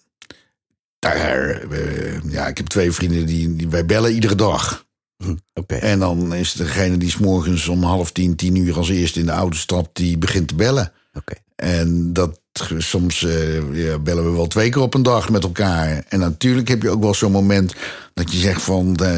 daar, 0.99 1.49
eh, 1.71 2.23
ja, 2.31 2.47
ik 2.47 2.56
heb 2.56 2.67
twee 2.67 2.93
vrienden 2.93 3.27
die, 3.27 3.56
die 3.56 3.69
wij 3.69 3.87
bellen 3.87 4.12
iedere 4.15 4.35
dag. 4.35 4.85
Hm. 5.22 5.34
En 5.66 5.98
dan 5.98 6.34
is 6.34 6.52
degene 6.52 6.96
die 6.96 7.10
's 7.10 7.16
morgens 7.16 7.69
om 7.69 7.82
half 7.82 8.12
tien, 8.12 8.36
tien 8.36 8.56
uur 8.56 8.76
als 8.76 8.88
eerste 8.88 9.20
in 9.20 9.26
de 9.26 9.32
auto 9.32 9.56
stapt, 9.56 9.96
die 9.96 10.19
begint 10.19 10.48
te 10.48 10.54
bellen. 10.54 10.92
Oké. 11.14 11.34
En 11.56 12.12
dat 12.12 12.40
soms 12.78 13.24
eh, 13.24 13.74
ja, 13.74 13.98
bellen 13.98 14.24
we 14.24 14.30
wel 14.30 14.46
twee 14.46 14.70
keer 14.70 14.82
op 14.82 14.94
een 14.94 15.02
dag 15.02 15.30
met 15.30 15.42
elkaar. 15.42 16.04
En 16.08 16.19
natuurlijk 16.19 16.69
heb 16.69 16.82
je 16.82 16.90
ook 16.90 17.02
wel 17.02 17.14
zo'n 17.14 17.32
moment 17.32 17.74
dat 18.14 18.32
je 18.32 18.38
zegt 18.38 18.62
van... 18.62 18.96
eh, 18.96 19.16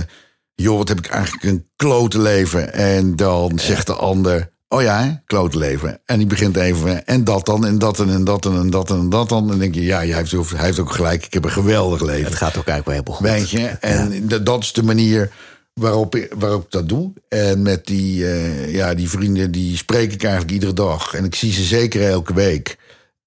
joh, 0.55 0.77
wat 0.77 0.89
heb 0.89 0.99
ik 0.99 1.07
eigenlijk 1.07 1.45
een 1.45 1.67
klote 1.77 2.21
leven. 2.21 2.73
En 2.73 3.17
dan 3.17 3.59
zegt 3.59 3.87
de 3.87 3.95
ander... 3.95 4.53
Oh 4.69 4.83
ja, 4.83 5.23
klote 5.27 5.59
leven. 5.59 6.01
En 6.05 6.19
die 6.19 6.27
begint 6.27 6.57
even... 6.57 7.07
En 7.07 7.25
dat 7.25 7.47
dan, 7.47 7.67
en 7.67 7.79
dat 7.79 8.01
en, 8.01 8.11
en 8.11 8.25
dat 8.25 8.47
en, 8.47 8.57
en 8.57 8.71
dat 8.71 8.91
en, 8.91 8.99
en 8.99 9.09
dat 9.09 9.29
dan. 9.29 9.43
En 9.43 9.49
dan 9.49 9.59
denk 9.59 9.75
je, 9.75 9.85
ja, 9.85 9.97
hij 9.97 10.07
heeft, 10.07 10.33
hij 10.33 10.65
heeft 10.65 10.79
ook 10.79 10.93
gelijk. 10.93 11.27
Ik 11.27 11.33
heb 11.33 11.45
een 11.45 11.51
geweldig 11.51 12.03
leven. 12.03 12.25
Het 12.25 12.35
gaat 12.35 12.57
ook 12.57 12.67
eigenlijk 12.67 12.87
wel 12.87 12.95
heel 12.95 13.15
goed. 13.15 13.27
Weet 13.27 13.51
je? 13.51 13.67
En 13.67 14.29
dat 14.45 14.63
is 14.63 14.73
de 14.73 14.83
manier 14.83 15.33
waarop 15.81 16.15
ik, 16.17 16.35
waarop 16.39 16.65
ik 16.65 16.71
dat 16.71 16.89
doe. 16.89 17.13
En 17.29 17.63
met 17.63 17.87
die, 17.87 18.27
eh, 18.31 18.73
ja, 18.75 18.95
die 18.95 19.09
vrienden, 19.09 19.51
die 19.51 19.77
spreek 19.77 20.13
ik 20.13 20.23
eigenlijk 20.23 20.53
iedere 20.53 20.73
dag. 20.73 21.15
En 21.15 21.25
ik 21.25 21.35
zie 21.35 21.53
ze 21.53 21.63
zeker 21.63 22.09
elke 22.09 22.35
week. 22.35 22.79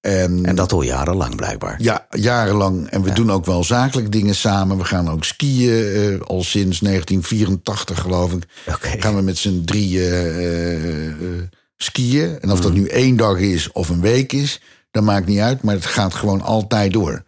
En, 0.01 0.45
En 0.45 0.55
dat 0.55 0.71
al 0.71 0.81
jarenlang 0.81 1.35
blijkbaar. 1.35 1.75
ja, 1.81 2.07
jarenlang. 2.09 2.87
En 2.89 3.01
we 3.03 3.11
doen 3.13 3.31
ook 3.31 3.45
wel 3.45 3.63
zakelijke 3.63 4.09
dingen 4.09 4.35
samen. 4.35 4.77
We 4.77 4.83
gaan 4.83 5.09
ook 5.09 5.23
skiën, 5.23 5.85
eh, 5.93 6.19
al 6.21 6.43
sinds 6.43 6.81
1984 6.81 7.99
geloof 7.99 8.33
ik. 8.33 8.43
Oké. 8.67 8.87
Gaan 9.01 9.15
we 9.15 9.21
met 9.21 9.37
z'n 9.37 9.63
drieën 9.65 10.11
eh, 10.13 11.43
skiën. 11.77 12.39
En 12.39 12.51
of 12.51 12.57
Mm. 12.57 12.61
dat 12.63 12.73
nu 12.73 12.87
één 12.87 13.15
dag 13.17 13.37
is 13.39 13.71
of 13.71 13.89
een 13.89 14.01
week 14.01 14.33
is, 14.33 14.61
dat 14.91 15.03
maakt 15.03 15.25
niet 15.27 15.39
uit. 15.39 15.61
Maar 15.61 15.75
het 15.75 15.85
gaat 15.85 16.13
gewoon 16.13 16.41
altijd 16.41 16.93
door. 16.93 17.25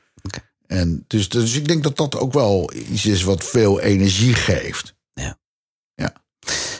En 0.67 1.03
dus, 1.07 1.29
dus 1.29 1.55
ik 1.55 1.67
denk 1.67 1.83
dat 1.83 1.97
dat 1.97 2.17
ook 2.17 2.33
wel 2.33 2.71
iets 2.91 3.05
is 3.05 3.23
wat 3.23 3.43
veel 3.43 3.79
energie 3.81 4.33
geeft. 4.33 4.93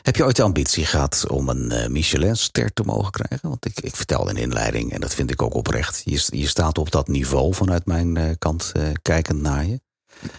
Heb 0.02 0.16
je 0.16 0.26
ooit 0.26 0.36
de 0.36 0.44
ambitie 0.44 0.86
gehad 0.86 1.26
om 1.28 1.50
een 1.50 1.72
eh, 1.72 1.88
Michelin-ster 1.90 2.74
te 2.74 2.84
mogen 2.84 3.12
krijgen? 3.12 3.50
Want 3.50 3.66
ik, 3.66 3.80
ik 3.80 3.96
vertelde 3.96 4.30
in 4.30 4.36
de 4.36 4.42
inleiding, 4.42 4.94
en 4.94 5.02
dat 5.02 5.14
vind 5.14 5.32
ik 5.32 5.42
ook 5.42 5.54
oprecht. 5.54 6.02
Je, 6.06 6.24
je 6.30 6.48
staat 6.48 6.78
op 6.78 6.92
dat 6.92 7.08
niveau 7.08 7.54
vanuit 7.54 7.86
mijn 7.86 8.18
eh, 8.18 8.26
kant 8.38 8.72
eh, 8.76 8.84
kijkend 9.02 9.42
naar 9.42 9.66
je. 9.66 9.82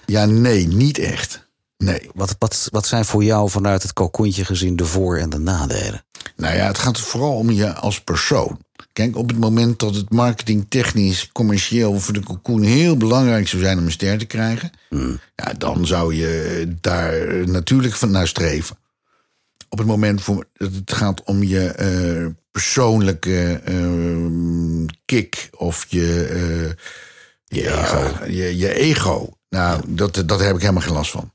Ja, 0.07 0.25
nee, 0.25 0.67
niet 0.67 0.99
echt. 0.99 1.49
Nee. 1.77 2.11
Wat, 2.15 2.37
wat, 2.39 2.69
wat 2.71 2.87
zijn 2.87 3.05
voor 3.05 3.25
jou 3.25 3.51
vanuit 3.51 3.83
het 3.83 3.93
kalkoentje 3.93 4.45
gezien 4.45 4.77
de 4.77 4.85
voor- 4.85 5.19
en 5.19 5.31
de 5.31 5.39
nadelen? 5.39 6.05
Nou 6.37 6.57
ja, 6.57 6.67
het 6.67 6.79
gaat 6.79 7.01
vooral 7.01 7.37
om 7.37 7.51
je 7.51 7.73
als 7.75 8.01
persoon. 8.01 8.59
Kijk, 8.93 9.17
op 9.17 9.29
het 9.29 9.39
moment 9.39 9.79
dat 9.79 9.95
het 9.95 10.11
marketingtechnisch, 10.11 11.33
commercieel 11.33 12.01
voor 12.01 12.15
de 12.15 12.23
cocoon 12.23 12.63
heel 12.63 12.97
belangrijk 12.97 13.49
zou 13.49 13.63
zijn 13.63 13.79
om 13.79 13.85
een 13.85 13.91
ster 13.91 14.19
te 14.19 14.25
krijgen, 14.25 14.71
ja, 15.35 15.53
dan 15.59 15.87
zou 15.87 16.15
je 16.15 16.75
daar 16.81 17.49
natuurlijk 17.49 17.95
van 17.95 18.11
naar 18.11 18.29
streven. 18.29 18.77
Op 19.69 19.79
het 19.79 19.87
moment 19.87 20.23
voor, 20.23 20.47
dat 20.53 20.75
het 20.75 20.93
gaat 20.93 21.23
om 21.23 21.43
je 21.43 21.67
eh, 21.67 22.27
persoonlijke 22.51 23.61
eh, 23.65 24.87
kick 25.05 25.51
of 25.57 25.87
je, 25.89 26.27
eh, 26.31 26.87
Je 27.45 27.63
ja, 27.63 27.83
ego. 27.83 28.25
Je, 28.27 28.57
je 28.57 28.75
ego. 28.75 29.37
Nou, 29.49 29.83
dat, 29.87 30.23
dat 30.27 30.41
heb 30.41 30.55
ik 30.55 30.61
helemaal 30.61 30.83
geen 30.83 30.93
last 30.93 31.11
van. 31.11 31.33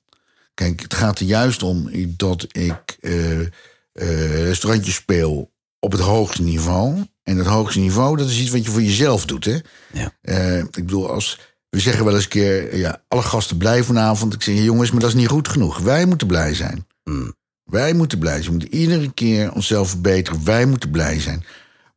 Kijk, 0.53 0.81
het 0.81 0.93
gaat 0.93 1.19
er 1.19 1.25
juist 1.25 1.63
om 1.63 1.89
dat 2.17 2.47
ik 2.51 2.97
eh 2.99 3.47
eh, 3.95 4.43
restaurantjes 4.43 4.95
speel 4.95 5.51
op 5.79 5.91
het 5.91 6.01
hoogste 6.01 6.41
niveau. 6.41 7.03
En 7.25 7.37
het 7.37 7.47
hoogste 7.47 7.79
niveau, 7.79 8.17
dat 8.17 8.29
is 8.29 8.39
iets 8.39 8.49
wat 8.51 8.65
je 8.65 8.71
voor 8.71 8.81
jezelf 8.81 9.25
doet. 9.25 9.45
Hè? 9.45 9.57
Ja. 9.93 10.11
Eh, 10.21 10.57
ik 10.57 10.71
bedoel, 10.71 11.09
als, 11.11 11.39
we 11.69 11.79
zeggen 11.79 12.05
wel 12.05 12.13
eens 12.13 12.23
een 12.23 12.29
keer, 12.29 12.77
ja, 12.77 13.01
alle 13.07 13.21
gasten 13.21 13.57
blij 13.57 13.83
vanavond. 13.83 14.33
Ik 14.33 14.41
zeg, 14.43 14.55
jongens, 14.63 14.91
maar 14.91 14.99
dat 14.99 15.09
is 15.09 15.15
niet 15.15 15.27
goed 15.27 15.47
genoeg. 15.47 15.77
Wij 15.79 16.05
moeten 16.05 16.27
blij 16.27 16.53
zijn. 16.53 16.87
Mm. 17.03 17.33
Wij 17.63 17.93
moeten 17.93 18.19
blij 18.19 18.33
zijn. 18.33 18.45
We 18.45 18.51
moeten 18.51 18.73
iedere 18.73 19.11
keer 19.13 19.51
onszelf 19.53 19.89
verbeteren. 19.89 20.43
Wij 20.43 20.65
moeten 20.65 20.91
blij 20.91 21.19
zijn. 21.19 21.45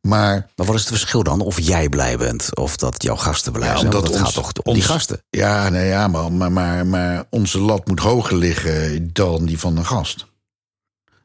Maar 0.01 0.49
Maar 0.55 0.65
wat 0.65 0.75
is 0.75 0.81
het 0.81 0.89
verschil 0.89 1.23
dan? 1.23 1.41
Of 1.41 1.59
jij 1.59 1.89
blij 1.89 2.17
bent 2.17 2.55
of 2.55 2.77
dat 2.77 3.03
jouw 3.03 3.15
gasten 3.15 3.51
blij 3.51 3.67
Ja, 3.67 3.77
zijn? 3.77 3.91
Want 3.91 4.03
het 4.07 4.13
ons- 4.13 4.21
gaat 4.23 4.33
toch 4.33 4.51
om 4.53 4.73
die 4.73 4.81
ons- 4.81 4.91
gasten? 4.91 5.21
ja, 5.29 5.69
nee, 5.69 5.87
ja 5.87 6.07
maar, 6.07 6.31
maar, 6.31 6.51
maar, 6.51 6.87
maar 6.87 7.23
onze 7.29 7.59
lat 7.59 7.87
moet 7.87 7.99
hoger 7.99 8.35
liggen 8.37 9.09
dan 9.13 9.45
die 9.45 9.59
van 9.59 9.77
een 9.77 9.85
gast. 9.85 10.25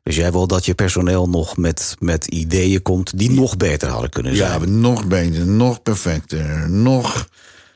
Dus 0.04 0.16
jij 0.16 0.32
wil 0.32 0.46
dat 0.46 0.64
je 0.64 0.74
personeel 0.74 1.28
nog 1.28 1.56
met, 1.56 1.96
met 1.98 2.26
ideeën 2.26 2.82
komt 2.82 3.18
die 3.18 3.30
nog 3.30 3.56
beter 3.56 3.88
hadden 3.88 4.10
kunnen 4.10 4.36
zijn. 4.36 4.60
Ja, 4.60 4.66
nog 4.66 5.06
beter, 5.06 5.46
nog 5.46 5.82
perfecter, 5.82 6.70
nog 6.70 7.28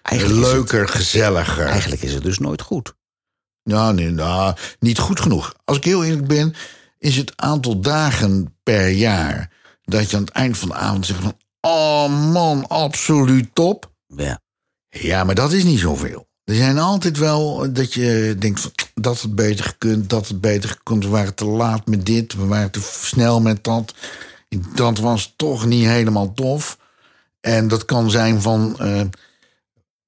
Eigenlijk 0.02 0.40
leuker, 0.40 0.88
gezelliger. 0.88 1.66
Eigenlijk 1.66 2.02
is 2.02 2.14
het 2.14 2.22
dus 2.22 2.38
nooit 2.38 2.62
goed. 2.62 2.94
Nou, 3.62 3.94
nee, 3.94 4.10
nou, 4.10 4.56
niet 4.78 4.98
goed 4.98 5.20
genoeg. 5.20 5.54
Als 5.64 5.76
ik 5.76 5.84
heel 5.84 6.04
eerlijk 6.04 6.26
ben, 6.26 6.54
is 6.98 7.16
het 7.16 7.32
aantal 7.36 7.80
dagen 7.80 8.56
per 8.62 8.88
jaar 8.88 9.52
dat 9.82 10.10
je 10.10 10.16
aan 10.16 10.22
het 10.22 10.32
eind 10.32 10.58
van 10.58 10.68
de 10.68 10.74
avond 10.74 11.06
zegt 11.06 11.20
van, 11.20 11.36
oh 11.60 12.32
man, 12.32 12.68
absoluut 12.68 13.54
top. 13.54 13.92
Ja. 14.06 14.40
Ja, 14.88 15.24
maar 15.24 15.34
dat 15.34 15.52
is 15.52 15.64
niet 15.64 15.78
zoveel. 15.78 16.27
Er 16.48 16.54
zijn 16.54 16.78
altijd 16.78 17.18
wel 17.18 17.72
dat 17.72 17.94
je 17.94 18.36
denkt 18.38 18.60
van 18.60 18.70
dat 18.94 19.20
het 19.20 19.34
beter 19.34 19.64
gekund, 19.64 20.10
dat 20.10 20.28
het 20.28 20.40
beter 20.40 20.70
gekund. 20.70 21.04
We 21.04 21.10
waren 21.10 21.34
te 21.34 21.44
laat 21.44 21.86
met 21.86 22.06
dit, 22.06 22.34
we 22.34 22.46
waren 22.46 22.70
te 22.70 22.80
snel 22.82 23.40
met 23.40 23.64
dat. 23.64 23.94
Dat 24.74 24.98
was 24.98 25.34
toch 25.36 25.66
niet 25.66 25.86
helemaal 25.86 26.32
tof. 26.32 26.78
En 27.40 27.68
dat 27.68 27.84
kan 27.84 28.10
zijn 28.10 28.42
van 28.42 28.78
eh, 28.78 29.00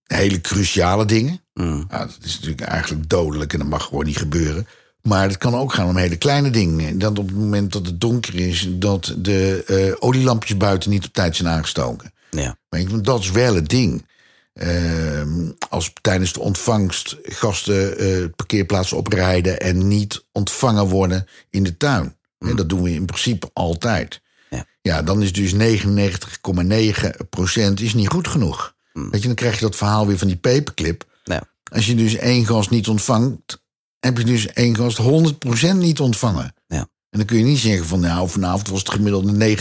hele 0.04 0.40
cruciale 0.40 1.04
dingen. 1.04 1.40
Mm. 1.54 1.84
Ja, 1.90 1.98
dat 1.98 2.18
is 2.22 2.34
natuurlijk 2.34 2.60
eigenlijk 2.60 3.08
dodelijk 3.08 3.52
en 3.52 3.58
dat 3.58 3.68
mag 3.68 3.84
gewoon 3.84 4.04
niet 4.04 4.18
gebeuren. 4.18 4.66
Maar 5.02 5.28
het 5.28 5.38
kan 5.38 5.54
ook 5.54 5.72
gaan 5.72 5.88
om 5.88 5.96
hele 5.96 6.16
kleine 6.16 6.50
dingen. 6.50 6.98
Dat 6.98 7.18
op 7.18 7.26
het 7.26 7.36
moment 7.36 7.72
dat 7.72 7.86
het 7.86 8.00
donker 8.00 8.34
is, 8.34 8.68
dat 8.70 9.14
de 9.18 9.64
eh, 9.66 10.06
olielampjes 10.08 10.56
buiten 10.56 10.90
niet 10.90 11.06
op 11.06 11.12
tijd 11.12 11.36
zijn 11.36 11.48
aangestoken. 11.48 12.12
Ja. 12.30 12.56
Dat 13.02 13.20
is 13.20 13.30
wel 13.30 13.54
het 13.54 13.68
ding. 13.68 14.04
Ehm, 14.52 15.50
als 15.68 15.92
tijdens 16.00 16.32
de 16.32 16.40
ontvangst 16.40 17.16
gasten 17.22 17.98
eh 17.98 18.24
parkeerplaatsen 18.36 18.96
oprijden 18.96 19.60
en 19.60 19.88
niet 19.88 20.24
ontvangen 20.32 20.86
worden 20.86 21.26
in 21.50 21.62
de 21.62 21.76
tuin. 21.76 22.16
En 22.38 22.56
dat 22.56 22.68
doen 22.68 22.82
we 22.82 22.92
in 22.92 23.06
principe 23.06 23.50
altijd. 23.52 24.20
Ja. 24.50 24.66
Ja, 24.82 25.02
dan 25.02 25.22
is 25.22 25.32
dus 25.32 25.52
99,9% 25.52 27.80
is 27.80 27.94
niet 27.94 28.08
goed 28.08 28.28
genoeg. 28.28 28.74
Weet 28.92 29.20
je, 29.20 29.26
dan 29.26 29.36
krijg 29.36 29.54
je 29.54 29.60
dat 29.60 29.76
verhaal 29.76 30.06
weer 30.06 30.18
van 30.18 30.26
die 30.26 30.36
paperclip. 30.36 31.04
Ja. 31.24 31.42
Als 31.72 31.86
je 31.86 31.94
dus 31.94 32.16
één 32.16 32.46
gast 32.46 32.70
niet 32.70 32.88
ontvangt, 32.88 33.62
heb 34.00 34.18
je 34.18 34.24
dus 34.24 34.46
één 34.46 34.76
gast 34.76 34.98
100% 34.98 35.76
niet 35.76 36.00
ontvangen. 36.00 36.54
Ja. 36.66 36.88
En 37.10 37.18
dan 37.18 37.24
kun 37.24 37.38
je 37.38 37.44
niet 37.44 37.58
zeggen 37.58 37.86
van 37.86 38.00
nou, 38.00 38.28
vanavond 38.28 38.68
was 38.68 38.78
het 38.78 38.90
gemiddelde 38.90 39.56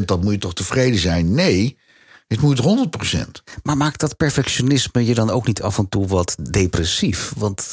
90%, 0.00 0.04
dat 0.04 0.22
moet 0.22 0.32
je 0.32 0.38
toch 0.38 0.54
tevreden 0.54 1.00
zijn. 1.00 1.34
Nee, 1.34 1.78
het 2.26 2.40
moet 2.40 2.60
100%. 2.60 3.42
Maar 3.62 3.76
maakt 3.76 4.00
dat 4.00 4.16
perfectionisme 4.16 5.04
je 5.06 5.14
dan 5.14 5.30
ook 5.30 5.46
niet 5.46 5.62
af 5.62 5.78
en 5.78 5.88
toe 5.88 6.06
wat 6.06 6.36
depressief? 6.50 7.32
Want 7.36 7.70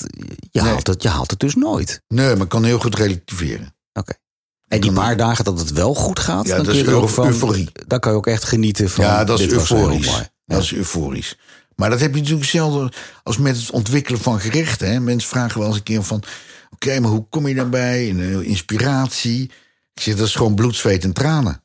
je, 0.52 0.62
Nee. 0.62 0.70
haalt, 0.72 0.88
het, 0.88 1.02
je 1.04 1.10
haalt 1.10 1.32
het 1.32 1.40
dus 1.40 1.56
nooit. 1.56 2.02
Nee, 2.08 2.34
maar 2.34 2.44
ik 2.44 2.50
kan 2.50 2.64
heel 2.64 2.80
goed 2.80 2.96
relativeren. 2.96 3.76
Oké. 3.94 4.14
En 4.68 4.82
die 4.82 4.92
paar 4.92 5.18
dagen 5.18 5.46
dat 5.46 5.60
het 5.60 5.72
wel 5.72 5.94
goed 5.96 6.20
gaat, 6.20 6.48
Ja, 6.48 6.56
dan, 6.56 6.66
dat 6.66 6.74
kun 6.74 6.82
is 6.84 6.88
je 6.90 6.96
er 6.96 7.02
ook 7.02 7.10
van, 7.10 7.26
euforie. 7.28 7.70
dan 7.88 8.00
kan 8.00 8.12
je 8.12 8.18
ook 8.18 8.28
echt 8.28 8.44
genieten 8.44 8.90
van. 8.90 9.06
ja, 9.06 9.24
dat 9.24 9.40
is 9.40 9.48
euforisch. 9.52 10.06
mooi. 10.12 10.28
Dat 10.46 10.62
is 10.62 10.74
euforisch. 10.74 11.38
Maar 11.76 11.90
dat 11.90 12.00
heb 12.00 12.10
je 12.14 12.16
natuurlijk 12.22 12.42
hetzelfde 12.52 12.92
als 13.24 13.38
met 13.38 13.58
het 13.58 13.72
ontwikkelen 13.72 14.20
van 14.20 14.40
gerechten. 14.40 14.92
Hè? 14.92 15.00
Mensen 15.00 15.30
vragen 15.30 15.60
wel 15.60 15.68
eens 15.68 15.78
een 15.78 15.84
keer 15.84 16.04
van... 16.04 16.24
oké, 16.70 17.00
maar 17.00 17.10
hoe 17.12 17.26
kom 17.30 17.48
je 17.48 17.56
daarbij? 17.56 18.10
Eh, 18.18 18.40
inspiratie? 18.42 19.44
Ik 19.94 20.02
zeg, 20.02 20.16
dat 20.16 20.28
is 20.28 20.36
gewoon 20.36 20.56
bloed, 20.56 20.76
zweet 20.76 21.04
en 21.04 21.14
tranen. 21.14 21.63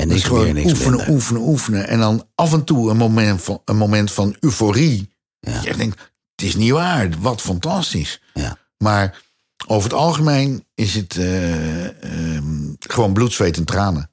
En 0.00 0.08
meer, 0.08 0.54
niks 0.54 0.70
oefenen, 0.70 0.96
minder. 0.96 1.08
oefenen, 1.08 1.42
oefenen. 1.42 1.88
En 1.88 1.98
dan 1.98 2.28
af 2.34 2.52
en 2.52 2.64
toe 2.64 2.90
een 2.90 2.96
moment 2.96 3.42
van, 3.42 3.62
een 3.64 3.76
moment 3.76 4.12
van 4.12 4.36
euforie. 4.40 5.16
Ja. 5.40 5.52
Dat 5.52 5.64
je 5.64 5.76
denkt, 5.76 6.00
het 6.34 6.46
is 6.46 6.54
niet 6.54 6.70
waar. 6.70 7.08
Wat 7.20 7.40
fantastisch. 7.40 8.22
Ja. 8.34 8.58
Maar 8.76 9.22
over 9.66 9.90
het 9.90 9.98
algemeen 9.98 10.64
is 10.74 10.94
het 10.94 11.16
eh, 11.16 11.86
ehm, 12.04 12.74
gewoon 12.78 13.12
bloed, 13.12 13.32
zweet 13.32 13.56
en 13.56 13.64
tranen. 13.64 14.10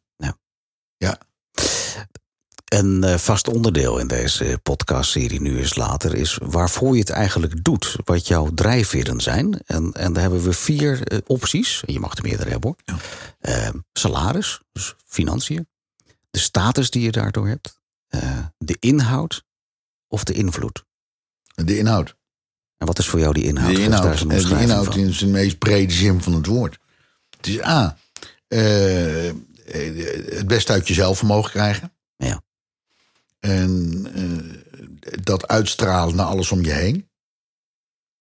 Een 2.65 3.04
eh, 3.04 3.18
vast 3.18 3.48
onderdeel 3.48 3.98
in 3.98 4.08
deze 4.08 4.60
podcastserie 4.63 5.42
Nu 5.42 5.60
is 5.60 5.75
Later 5.75 6.15
is 6.15 6.39
waarvoor 6.44 6.94
je 6.94 7.00
het 7.00 7.10
eigenlijk 7.10 7.63
doet. 7.63 7.96
Wat 8.04 8.27
jouw 8.27 8.50
drijfveren 8.54 9.22
zijn. 9.22 9.62
En, 9.65 9.92
en 9.92 10.13
daar 10.13 10.22
hebben 10.22 10.44
we 10.44 10.54
vier 10.54 11.08
eh, 11.08 11.18
opties. 11.25 11.84
En 11.86 11.94
Je 11.94 12.00
mag 12.00 12.15
er 12.15 12.24
meerdere 12.24 12.50
hebben 12.50 12.75
hoor. 12.86 12.98
Eh, 13.39 13.70
salaris, 13.94 14.62
dus 14.72 14.96
financiën. 15.06 15.68
De 16.36 16.42
status 16.42 16.89
die 16.89 17.01
je 17.01 17.12
daardoor 17.12 17.48
hebt. 17.48 17.80
eh, 18.08 18.46
de 18.58 18.77
inhoud 18.80 19.44
of 20.08 20.24
de 20.24 20.34
invloed. 20.34 20.86
De 21.56 21.77
inhoud. 21.77 22.15
En 22.77 22.88
wat 22.88 23.00
is 23.00 23.08
voor 23.08 23.20
jou 23.20 23.34
die 23.34 23.44
inhoud? 23.44 23.75
De 23.75 23.82
inhoud, 23.82 24.13
eh, 24.13 24.18
de 24.18 24.24
omschrijving 24.24 24.62
inhoud 24.62 24.86
van. 24.86 24.98
in 24.98 25.13
zijn 25.13 25.32
meest 25.32 25.58
brede 25.58 25.94
zin 25.94 26.22
van 26.22 26.34
het 26.34 26.46
woord. 26.46 26.77
Het 27.38 27.48
is 27.48 27.62
A. 27.63 27.98
eh, 28.48 29.32
het 30.36 30.48
beste 30.48 30.72
uit 30.72 30.88
jezelf 30.88 31.24
mogen 31.24 31.51
krijgen. 31.51 31.94
Ja. 32.18 32.42
En 33.39 34.06
dat 35.24 35.48
uitstralen 35.48 36.15
naar 36.15 36.25
alles 36.25 36.51
om 36.51 36.63
je 36.63 36.72
heen. 36.72 37.10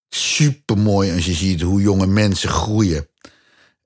Super 0.08 0.78
mooi 0.78 1.12
als 1.14 1.24
je 1.26 1.32
ziet 1.34 1.60
hoe 1.60 1.80
jonge 1.80 2.06
mensen 2.06 2.48
groeien. 2.48 3.08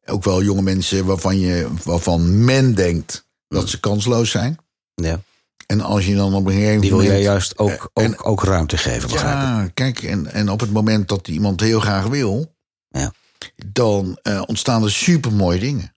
Ook 0.04 0.24
wel 0.24 0.42
jonge 0.42 0.62
mensen 0.62 1.04
waarvan, 1.04 1.38
je, 1.38 1.68
waarvan 1.84 2.44
men 2.44 2.74
denkt 2.74 3.26
dat 3.48 3.68
ze 3.68 3.80
kansloos 3.80 4.30
zijn. 4.30 4.58
Ja. 4.94 5.20
En 5.66 5.80
als 5.80 6.06
je 6.06 6.14
dan 6.14 6.34
op 6.34 6.46
een 6.46 6.52
gegeven 6.52 6.80
Die 6.80 6.90
wil 6.90 6.98
moment. 6.98 7.14
jij 7.16 7.24
juist 7.24 7.58
ook, 7.58 7.90
en- 7.94 8.18
ook, 8.18 8.26
ook 8.26 8.42
ruimte 8.42 8.76
geven, 8.76 9.08
begrijp 9.10 9.34
ik. 9.36 9.42
Ja, 9.42 9.70
kijk, 9.74 10.02
en, 10.02 10.26
en 10.32 10.48
op 10.50 10.60
het 10.60 10.72
moment 10.72 11.08
dat 11.08 11.28
iemand 11.28 11.60
heel 11.60 11.80
graag 11.80 12.06
wil, 12.06 12.54
Ja. 12.88 13.12
dan 13.66 14.18
eh, 14.22 14.42
ontstaan 14.46 14.82
er 14.84 14.90
supermooie 14.90 15.58
dingen. 15.60 15.94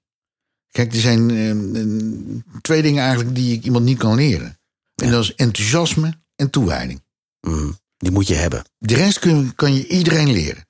Kijk, 0.71 0.93
er 0.93 0.99
zijn 0.99 1.29
eh, 1.29 1.49
eh, 1.49 2.39
twee 2.61 2.81
dingen 2.81 3.03
eigenlijk 3.03 3.35
die 3.35 3.53
ik 3.53 3.63
iemand 3.63 3.85
niet 3.85 3.97
kan 3.97 4.15
leren. 4.15 4.59
En 4.95 5.05
Ja. 5.05 5.11
dat 5.11 5.23
is 5.23 5.35
enthousiasme 5.35 6.19
en 6.35 6.49
toewijding. 6.49 7.03
Mm, 7.47 7.77
die 7.97 8.11
moet 8.11 8.27
je 8.27 8.35
hebben. 8.35 8.63
De 8.77 8.95
rest 8.95 9.19
kun, 9.19 9.55
kan 9.55 9.73
je 9.73 9.87
iedereen 9.87 10.31
leren. 10.31 10.65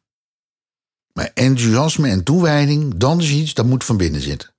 Maar 1.14 1.32
enthousiasme 1.34 2.10
en 2.10 2.24
toewijding, 2.24 2.94
dan 2.98 3.20
is 3.22 3.30
iets 3.30 3.54
dat 3.54 3.66
moet 3.66 3.84
van 3.84 3.98
binnen 3.98 4.22
zitten. 4.22 4.51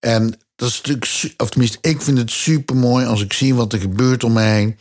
En 0.00 0.38
dat 0.56 0.68
is 0.68 0.76
natuurlijk, 0.76 1.34
of 1.36 1.48
tenminste, 1.50 1.78
ik 1.80 2.02
vind 2.02 2.18
het 2.18 2.30
super 2.30 2.76
mooi 2.76 3.06
als 3.06 3.22
ik 3.22 3.32
zie 3.32 3.54
wat 3.54 3.72
er 3.72 3.80
gebeurt 3.80 4.24
om 4.24 4.32
me 4.32 4.42
heen. 4.42 4.78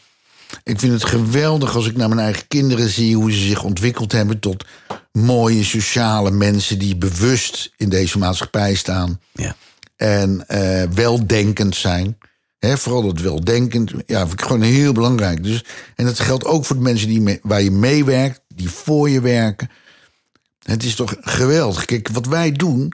Ik 0.63 0.79
vind 0.79 0.93
het 0.93 1.05
geweldig 1.05 1.75
als 1.75 1.87
ik 1.87 1.97
naar 1.97 2.09
mijn 2.09 2.21
eigen 2.21 2.47
kinderen 2.47 2.89
zie 2.89 3.15
hoe 3.15 3.31
ze 3.31 3.39
zich 3.39 3.63
ontwikkeld 3.63 4.11
hebben 4.11 4.39
tot 4.39 4.65
mooie 5.11 5.63
sociale 5.63 6.31
mensen 6.31 6.79
die 6.79 6.95
bewust 6.95 7.71
in 7.77 7.89
deze 7.89 8.17
maatschappij 8.17 8.75
staan 8.75 9.19
Ja. 9.33 9.55
en 9.95 10.47
eh, 10.47 10.83
weldenkend 10.93 11.75
zijn. 11.75 12.17
Hè, 12.59 12.77
vooral 12.77 13.01
dat 13.03 13.19
weldenkend, 13.19 13.91
ja, 14.05 14.19
vind 14.19 14.33
ik 14.33 14.41
gewoon 14.41 14.61
heel 14.61 14.91
belangrijk. 14.93 15.43
Dus, 15.43 15.63
en 15.95 16.05
dat 16.05 16.19
geldt 16.19 16.45
ook 16.45 16.65
voor 16.65 16.75
de 16.75 16.81
mensen 16.81 17.07
die 17.07 17.21
mee- 17.21 17.39
waar 17.41 17.61
je 17.61 17.71
meewerkt, 17.71 18.41
die 18.47 18.69
voor 18.69 19.09
je 19.09 19.21
werken. 19.21 19.69
Het 20.63 20.83
is 20.83 20.95
toch 20.95 21.15
geweldig. 21.19 21.85
Kijk, 21.85 22.07
wat 22.09 22.25
wij 22.25 22.51
doen, 22.51 22.93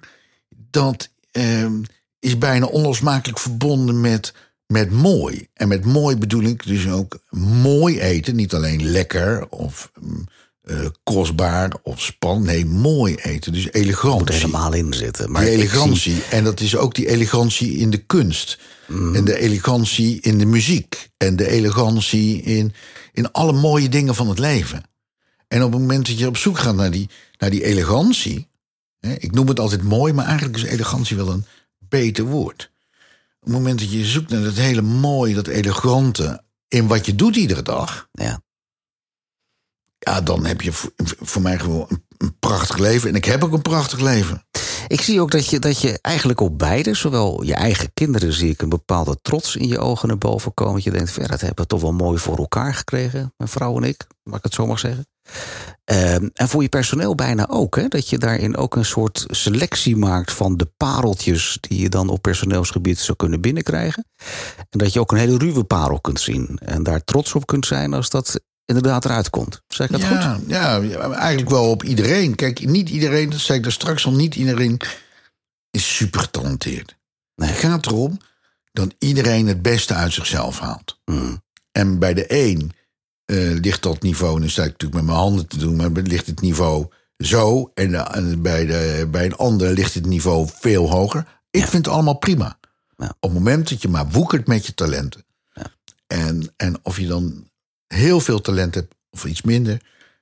dat 0.71 1.09
ehm, 1.31 1.81
is 2.23 2.37
bijna 2.37 2.65
onlosmakelijk 2.65 3.39
verbonden 3.39 4.01
met, 4.01 4.33
met 4.67 4.91
mooi. 4.91 5.47
En 5.53 5.67
met 5.67 5.85
mooi 5.85 6.17
bedoel 6.17 6.43
ik 6.43 6.65
dus 6.65 6.89
ook 6.89 7.19
mooi 7.61 7.99
eten. 7.99 8.35
Niet 8.35 8.53
alleen 8.53 8.83
lekker 8.83 9.49
of 9.49 9.91
mm, 10.01 10.27
eh, 10.61 10.85
kostbaar 11.03 11.73
of 11.83 12.01
spannend. 12.01 12.45
Nee, 12.45 12.65
mooi 12.65 13.15
eten. 13.15 13.53
Dus 13.53 13.65
moet 13.65 13.73
er 13.75 13.81
elegantie. 13.81 14.35
helemaal 14.35 14.73
in 14.73 14.93
zitten. 14.93 15.31
Maar 15.31 15.43
Die 15.43 15.51
elegantie. 15.51 16.23
En 16.29 16.43
dat 16.43 16.59
is 16.59 16.75
ook 16.75 16.95
die 16.95 17.09
elegantie 17.09 17.77
in 17.77 17.89
de 17.89 17.97
kunst. 17.97 18.59
En 18.87 19.25
de 19.25 19.39
elegantie 19.39 20.19
in 20.21 20.37
de 20.37 20.45
muziek. 20.45 21.09
En 21.17 21.35
de 21.35 21.49
elegantie 21.49 22.41
in, 22.41 22.73
in 23.13 23.31
alle 23.31 23.53
mooie 23.53 23.89
dingen 23.89 24.15
van 24.15 24.29
het 24.29 24.39
leven. 24.39 24.83
En 25.47 25.63
op 25.63 25.71
het 25.71 25.81
moment 25.81 26.07
dat 26.07 26.19
je 26.19 26.27
op 26.27 26.37
zoek 26.37 26.59
gaat 26.59 26.75
naar 26.75 26.91
die, 26.91 27.09
naar 27.37 27.49
die 27.49 27.63
elegantie. 27.63 28.47
Hè, 28.99 29.13
ik 29.13 29.31
noem 29.31 29.47
het 29.47 29.59
altijd 29.59 29.83
mooi, 29.83 30.13
maar 30.13 30.25
eigenlijk 30.25 30.57
is 30.57 30.63
elegantie 30.63 31.15
wel 31.15 31.29
een 31.29 31.45
beter 31.99 32.25
woord. 32.25 32.71
Op 33.39 33.49
het 33.49 33.53
moment 33.53 33.79
dat 33.79 33.91
je 33.91 34.05
zoekt 34.05 34.29
naar 34.29 34.43
dat 34.43 34.53
hele 34.53 34.81
mooie, 34.81 35.33
dat 35.35 35.47
elegante. 35.47 36.43
in 36.67 36.87
wat 36.87 37.05
je 37.05 37.15
doet 37.15 37.35
iedere 37.35 37.61
dag. 37.61 38.07
ja. 38.11 38.41
Ja, 39.97 40.21
dan 40.21 40.45
heb 40.45 40.61
je 40.61 40.71
voor, 41.21 41.41
mij 41.41 41.59
gewoon 41.59 41.85
een, 41.89 42.03
een 42.17 42.39
prachtig 42.39 42.77
leven. 42.77 43.09
En 43.09 43.15
ik 43.15 43.25
heb 43.25 43.43
ook 43.43 43.51
een 43.51 43.61
prachtig 43.61 43.99
leven. 43.99 44.45
Ik 44.87 45.01
zie 45.01 45.21
ook 45.21 45.31
dat 45.31 45.49
je, 45.49 45.59
dat 45.59 45.81
je 45.81 45.99
eigenlijk 46.01 46.39
op 46.39 46.59
beide, 46.59 46.93
zowel 46.93 47.43
je 47.43 47.53
eigen 47.53 47.93
kinderen, 47.93 48.33
zie 48.33 48.49
ik 48.49 48.61
een 48.61 48.69
bepaalde 48.69 49.17
trots 49.21 49.55
in 49.55 49.67
je 49.67 49.79
ogen 49.79 50.07
naar 50.07 50.17
boven 50.17 50.53
komen. 50.53 50.73
Dat 50.73 50.83
je 50.83 50.91
denkt, 50.91 51.11
ver, 51.11 51.27
dat 51.27 51.41
hebben 51.41 51.63
we 51.63 51.69
toch 51.69 51.81
wel 51.81 51.93
mooi 51.93 52.17
voor 52.17 52.37
elkaar 52.37 52.73
gekregen, 52.73 53.33
mijn 53.37 53.49
vrouw 53.49 53.77
en 53.77 53.83
ik, 53.83 54.07
mag 54.23 54.37
ik 54.37 54.43
het 54.43 54.53
zo 54.53 54.65
mag 54.65 54.79
zeggen. 54.79 55.07
Ehm, 55.93 56.29
en 56.33 56.49
voor 56.49 56.61
je 56.61 56.69
personeel 56.69 57.15
bijna 57.15 57.47
ook, 57.49 57.75
hè? 57.75 57.87
dat 57.87 58.09
je 58.09 58.17
daarin 58.17 58.57
ook 58.57 58.75
een 58.75 58.85
soort 58.85 59.25
selectie 59.27 59.95
maakt 59.95 60.31
van 60.31 60.57
de 60.57 60.65
pareltjes 60.77 61.57
die 61.59 61.79
je 61.79 61.89
dan 61.89 62.09
op 62.09 62.21
personeelsgebied 62.21 62.99
zou 62.99 63.17
kunnen 63.17 63.41
binnenkrijgen. 63.41 64.05
En 64.69 64.79
dat 64.79 64.93
je 64.93 64.99
ook 64.99 65.11
een 65.11 65.17
hele 65.17 65.37
ruwe 65.37 65.63
parel 65.63 66.01
kunt 66.01 66.19
zien 66.19 66.57
en 66.65 66.83
daar 66.83 67.03
trots 67.03 67.33
op 67.33 67.45
kunt 67.45 67.65
zijn 67.65 67.93
als 67.93 68.09
dat 68.09 68.39
inderdaad 68.65 69.05
eruit 69.05 69.29
komt. 69.29 69.61
Zeg 69.67 69.85
ik 69.85 69.91
dat 69.91 70.01
ja, 70.01 70.33
goed? 70.33 70.43
Ja, 70.47 70.81
eigenlijk 71.11 71.49
wel 71.49 71.69
op 71.69 71.83
iedereen. 71.83 72.35
Kijk, 72.35 72.65
niet 72.65 72.89
iedereen, 72.89 73.29
dat 73.29 73.39
zei 73.39 73.57
ik 73.57 73.63
daar 73.63 73.73
straks 73.73 74.05
al, 74.05 74.13
niet 74.13 74.35
iedereen 74.35 74.79
is 75.71 75.95
super 75.95 76.19
getalenteerd. 76.19 76.95
Nee. 77.35 77.49
Het 77.49 77.57
gaat 77.57 77.85
erom 77.85 78.17
dat 78.71 78.93
iedereen 78.99 79.47
het 79.47 79.61
beste 79.61 79.93
uit 79.93 80.13
zichzelf 80.13 80.59
haalt. 80.59 80.99
Mm. 81.05 81.41
En 81.71 81.99
bij 81.99 82.13
de 82.13 82.25
een 82.27 82.71
eh, 83.25 83.37
ligt 83.61 83.83
dat 83.83 84.01
niveau, 84.01 84.35
en 84.35 84.41
dan 84.41 84.49
sta 84.49 84.63
ik 84.63 84.71
natuurlijk 84.71 85.01
met 85.01 85.05
mijn 85.09 85.17
handen 85.23 85.47
te 85.47 85.57
doen, 85.57 85.75
maar 85.75 85.89
ligt 85.91 86.25
het 86.25 86.41
niveau 86.41 86.87
zo. 87.17 87.71
En, 87.73 87.91
de- 87.91 87.97
en 87.97 88.41
bij, 88.41 88.65
de, 88.65 89.07
bij 89.11 89.25
een 89.25 89.35
ander 89.35 89.71
ligt 89.73 89.93
het 89.93 90.05
niveau 90.05 90.47
veel 90.59 90.89
hoger. 90.89 91.41
Ik 91.49 91.67
vind 91.67 91.85
het 91.85 91.93
allemaal 91.93 92.17
prima. 92.17 92.59
Ja. 92.97 93.05
Op 93.19 93.29
het 93.29 93.33
moment 93.33 93.69
dat 93.69 93.81
je 93.81 93.87
maar 93.87 94.07
woekert 94.09 94.47
met 94.47 94.65
je 94.65 94.73
talenten. 94.73 95.25
En, 96.07 96.53
en 96.57 96.75
of 96.83 96.99
je 96.99 97.07
dan 97.07 97.47
heel 97.87 98.19
veel 98.19 98.41
talent 98.41 98.75
hebt 98.75 98.95
of 99.09 99.25
iets 99.25 99.41
minder, 99.41 99.81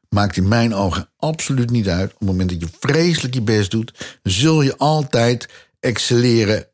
maakt 0.10 0.38
in 0.38 0.48
mijn 0.48 0.74
ogen 0.74 1.10
absoluut 1.18 1.70
niet 1.70 1.88
uit. 1.90 2.14
Op 2.14 2.20
het 2.20 2.28
moment 2.28 2.50
dat 2.50 2.60
je 2.60 2.78
vreselijk 2.80 3.34
je 3.34 3.42
best 3.42 3.72
doet, 3.72 4.20
zul 4.24 4.62
je 4.62 4.78
altijd 4.78 5.50
excelleren 5.80 6.68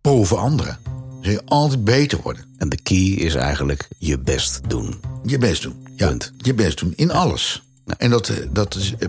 boven 0.00 0.38
anderen. 0.38 0.78
Zul 1.26 1.34
je 1.34 1.42
altijd 1.44 1.84
beter 1.84 2.18
worden. 2.22 2.44
En 2.58 2.68
de 2.68 2.78
key 2.82 2.96
is 2.98 3.34
eigenlijk 3.34 3.88
je 3.98 4.18
best 4.18 4.60
doen. 4.68 5.00
Je 5.24 5.38
best 5.38 5.62
doen. 5.62 5.86
Ja, 5.96 6.08
Punt. 6.08 6.32
je 6.36 6.54
best 6.54 6.78
doen. 6.78 6.92
In 6.96 7.10
alles. 7.10 7.62
En 7.98 8.10
dat, 8.10 8.28
eh, 8.28 8.36
dat 8.50 8.74
is, 8.74 8.94
eh, 8.98 9.08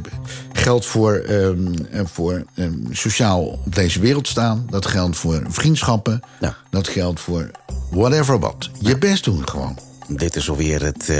geldt 0.54 0.86
voor, 0.86 1.14
ehm, 1.14 1.74
eh, 1.92 2.02
voor 2.06 2.46
ehm, 2.56 2.74
sociaal 2.92 3.46
op 3.46 3.76
deze 3.76 4.00
wereld 4.00 4.28
staan. 4.28 4.68
Dat 4.70 4.86
geldt 4.86 5.18
voor 5.18 5.44
vriendschappen. 5.48 6.20
Ja. 6.40 6.58
Dat 6.70 6.88
geldt 6.88 7.20
voor 7.20 7.52
whatever 7.90 8.40
wat. 8.40 8.70
Je 8.80 8.98
best 8.98 9.24
doen 9.24 9.48
gewoon. 9.50 9.78
Dit 10.08 10.36
is 10.36 10.50
alweer 10.50 10.84
het, 10.84 11.12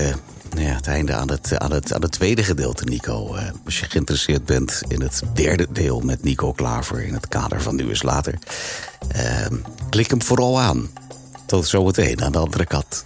ja, 0.60 0.74
het 0.76 0.88
einde 0.88 1.14
aan 1.14 1.30
het, 1.30 1.58
aan, 1.58 1.72
het, 1.72 1.94
aan 1.94 2.02
het 2.02 2.12
tweede 2.12 2.44
gedeelte, 2.44 2.84
Nico. 2.84 3.36
Eh, 3.36 3.44
als 3.66 3.80
je 3.80 3.86
geïnteresseerd 3.86 4.46
bent 4.46 4.82
in 4.88 5.02
het 5.02 5.22
derde 5.34 5.68
deel 5.72 6.00
met 6.00 6.24
Nico 6.24 6.52
Klaver... 6.52 7.04
in 7.04 7.14
het 7.14 7.28
kader 7.28 7.62
van 7.62 7.76
Nu 7.76 7.90
is 7.90 8.04
Later, 8.04 8.40
eh, 9.08 9.46
klik 9.90 10.10
hem 10.10 10.22
vooral 10.22 10.60
aan. 10.60 10.90
Tot 11.46 11.68
zometeen 11.68 12.22
aan 12.24 12.32
de 12.32 12.38
andere 12.38 12.66
kant. 12.66 13.02